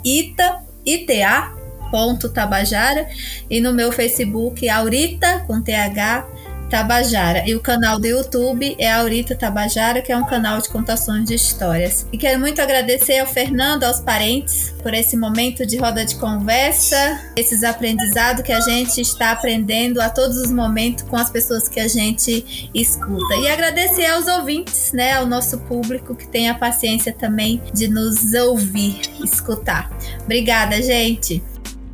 [0.03, 1.51] ita, ita,
[1.91, 3.07] ponto tabajara
[3.49, 6.25] e no meu Facebook Aurita com TH
[6.69, 7.43] Tabajara.
[7.47, 11.33] E o canal do YouTube é Aurita Tabajara, que é um canal de contações de
[11.33, 12.05] histórias.
[12.13, 17.19] E quero muito agradecer ao Fernando, aos parentes, por esse momento de roda de conversa,
[17.35, 21.79] esses aprendizados que a gente está aprendendo a todos os momentos com as pessoas que
[21.79, 23.35] a gente escuta.
[23.35, 28.33] E agradecer aos ouvintes, né, ao nosso público que tem a paciência também de nos
[28.33, 29.89] ouvir, escutar.
[30.23, 31.41] Obrigada, gente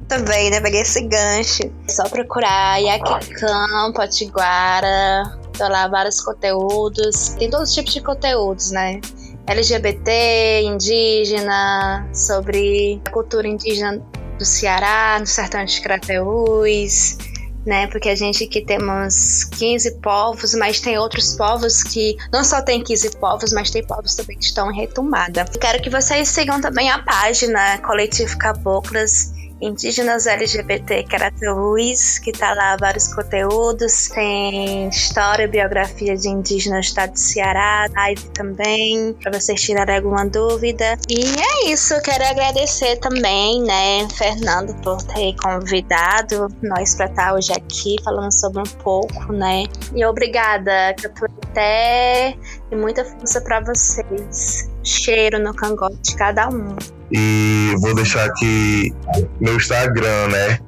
[0.07, 0.59] também, né?
[0.61, 1.63] Peguei esse gancho.
[1.87, 7.29] É só procurar Yaquicão, Potiguara, tô lá vários conteúdos.
[7.37, 8.99] Tem todos os tipos de conteúdos, né?
[9.47, 14.01] LGBT, indígena, sobre a cultura indígena
[14.37, 17.17] do Ceará, no sertão de Crateús,
[17.65, 17.87] né?
[17.87, 22.83] Porque a gente aqui temos 15 povos, mas tem outros povos que não só tem
[22.83, 25.45] 15 povos, mas tem povos também que estão em retomada.
[25.45, 32.75] Quero que vocês sigam também a página Coletivo Caboclas Indígenas LGBT Carateus, que tá lá
[32.77, 39.61] vários conteúdos, tem história, biografia de indígenas do estado do Ceará, live também, para vocês
[39.61, 40.97] tirarem alguma dúvida.
[41.09, 47.53] E é isso, quero agradecer também, né, Fernando, por ter convidado nós para estar hoje
[47.53, 49.63] aqui falando sobre um pouco, né.
[49.95, 52.35] E obrigada, Caturité,
[52.71, 54.74] e muita força para vocês.
[54.85, 56.75] Cheiro no cangote de cada um.
[57.11, 58.93] E vou deixar aqui
[59.39, 60.59] meu Instagram, né?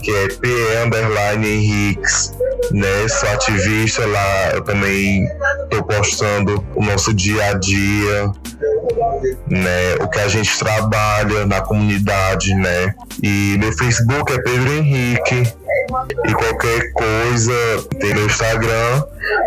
[0.00, 0.48] Que é P
[0.84, 2.32] underline Henriques,
[2.70, 3.08] né?
[3.08, 5.28] Sou ativista lá, eu também
[5.70, 8.32] tô postando o nosso dia a dia,
[9.48, 9.94] né?
[10.00, 12.94] O que a gente trabalha na comunidade, né?
[13.22, 15.52] E meu Facebook é Pedro Henrique.
[16.26, 17.52] E qualquer coisa,
[17.98, 19.02] tem meu Instagram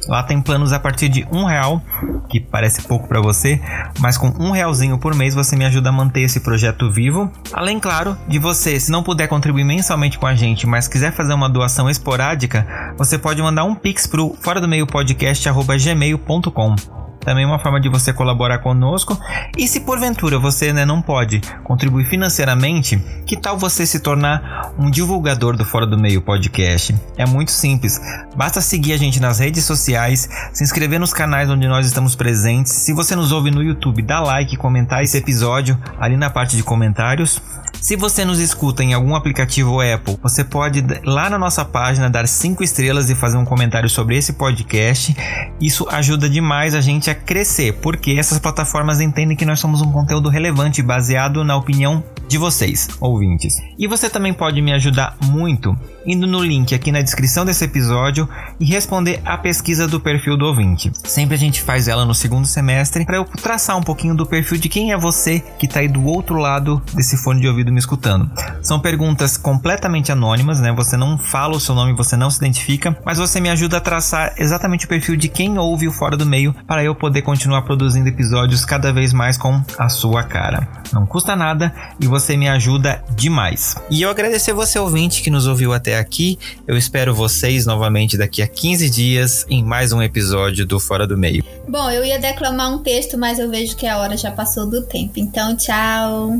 [0.08, 1.82] Lá tem planos a partir de um real,
[2.28, 3.60] que parece pouco para você,
[4.00, 7.32] mas com um realzinho por mês você me ajuda a manter esse projeto vivo.
[7.52, 11.32] Além, claro, de você, se não puder contribuir mensalmente com a gente, mas quiser fazer
[11.32, 12.66] uma doação esporádica,
[12.98, 18.12] você pode mandar um pix pro fora do meio podcast@gmail.com também uma forma de você
[18.12, 19.18] colaborar conosco.
[19.56, 22.96] E se porventura você né, não pode contribuir financeiramente,
[23.26, 26.94] que tal você se tornar um divulgador do Fora do Meio Podcast?
[27.16, 28.00] É muito simples,
[28.36, 32.72] basta seguir a gente nas redes sociais, se inscrever nos canais onde nós estamos presentes.
[32.72, 36.62] Se você nos ouve no YouTube, dá like, comentar esse episódio ali na parte de
[36.62, 37.40] comentários.
[37.84, 42.26] Se você nos escuta em algum aplicativo Apple, você pode lá na nossa página dar
[42.26, 45.14] cinco estrelas e fazer um comentário sobre esse podcast.
[45.60, 49.92] Isso ajuda demais a gente a crescer, porque essas plataformas entendem que nós somos um
[49.92, 53.56] conteúdo relevante baseado na opinião de vocês, ouvintes.
[53.78, 58.28] E você também pode me ajudar muito indo no link aqui na descrição desse episódio
[58.58, 60.92] e responder a pesquisa do perfil do ouvinte.
[61.04, 64.58] Sempre a gente faz ela no segundo semestre para eu traçar um pouquinho do perfil
[64.58, 67.78] de quem é você que está aí do outro lado desse fone de ouvido me
[67.78, 68.30] escutando.
[68.62, 70.72] São perguntas completamente anônimas, né?
[70.72, 73.80] Você não fala o seu nome, você não se identifica, mas você me ajuda a
[73.80, 77.62] traçar exatamente o perfil de quem ouve o Fora do Meio para eu poder continuar
[77.62, 80.68] produzindo episódios cada vez mais com a sua cara.
[80.92, 83.76] Não custa nada e você me ajuda demais.
[83.90, 86.38] E eu agradecer você ouvinte que nos ouviu até aqui.
[86.66, 91.16] Eu espero vocês novamente daqui a 15 dias em mais um episódio do Fora do
[91.16, 91.44] Meio.
[91.68, 94.82] Bom, eu ia declamar um texto, mas eu vejo que a hora já passou do
[94.82, 95.14] tempo.
[95.16, 96.32] Então, tchau.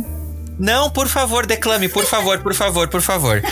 [0.58, 3.42] Não, por favor, declame, por favor, por favor, por favor.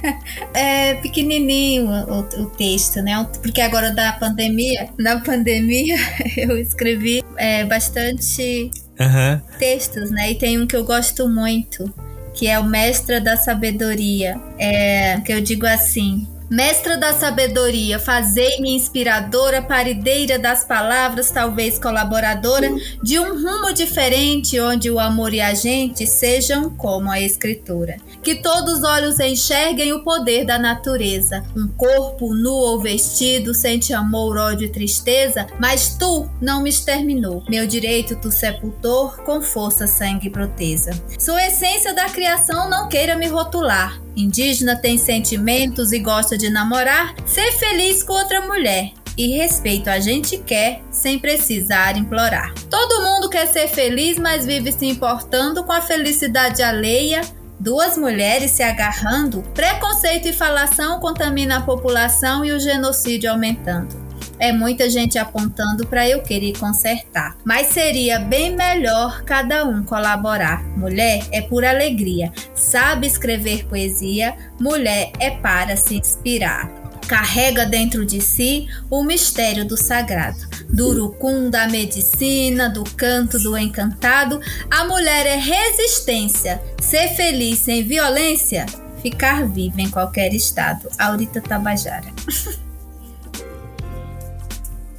[0.52, 3.26] é pequenininho o, o, texto, né?
[3.40, 5.96] Porque agora da pandemia, na pandemia
[6.36, 9.40] eu escrevi é, bastante uhum.
[9.58, 10.32] textos, né?
[10.32, 11.92] E tem um que eu gosto muito,
[12.34, 18.74] que é o Mestra da Sabedoria, é, que eu digo assim: Mestra da sabedoria, fazei-me
[18.74, 22.68] inspiradora, parideira das palavras, talvez colaboradora,
[23.00, 27.98] de um rumo diferente, onde o amor e a gente sejam como a escritura.
[28.22, 31.44] Que todos os olhos enxerguem o poder da natureza.
[31.56, 37.42] Um corpo nu ou vestido sente amor, ódio e tristeza, mas tu não me exterminou.
[37.48, 40.90] Meu direito tu sepultor, com força, sangue e proteza.
[41.18, 44.00] Sua essência da criação não queira me rotular.
[44.16, 48.92] Indígena tem sentimentos e gosta de namorar, ser feliz com outra mulher.
[49.16, 52.54] E respeito a gente quer sem precisar implorar.
[52.70, 57.20] Todo mundo quer ser feliz, mas vive se importando com a felicidade alheia.
[57.60, 64.10] Duas mulheres se agarrando, preconceito e falação contamina a população e o genocídio aumentando
[64.40, 67.36] é muita gente apontando para eu querer consertar.
[67.44, 70.64] Mas seria bem melhor cada um colaborar.
[70.76, 76.79] Mulher é por alegria, sabe escrever poesia, mulher é para se inspirar.
[77.10, 80.38] Carrega dentro de si o mistério do sagrado.
[80.68, 86.62] Do urucum, da medicina, do canto, do encantado, a mulher é resistência.
[86.80, 88.64] Ser feliz sem violência,
[89.02, 90.88] ficar viva em qualquer estado.
[90.96, 92.06] Aurita Tabajara.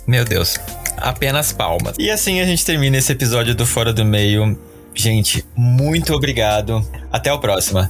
[0.05, 0.59] Meu Deus,
[0.97, 1.95] apenas palmas.
[1.97, 4.59] E assim a gente termina esse episódio do Fora do Meio.
[4.93, 6.85] Gente, muito obrigado.
[7.09, 7.89] Até a próxima.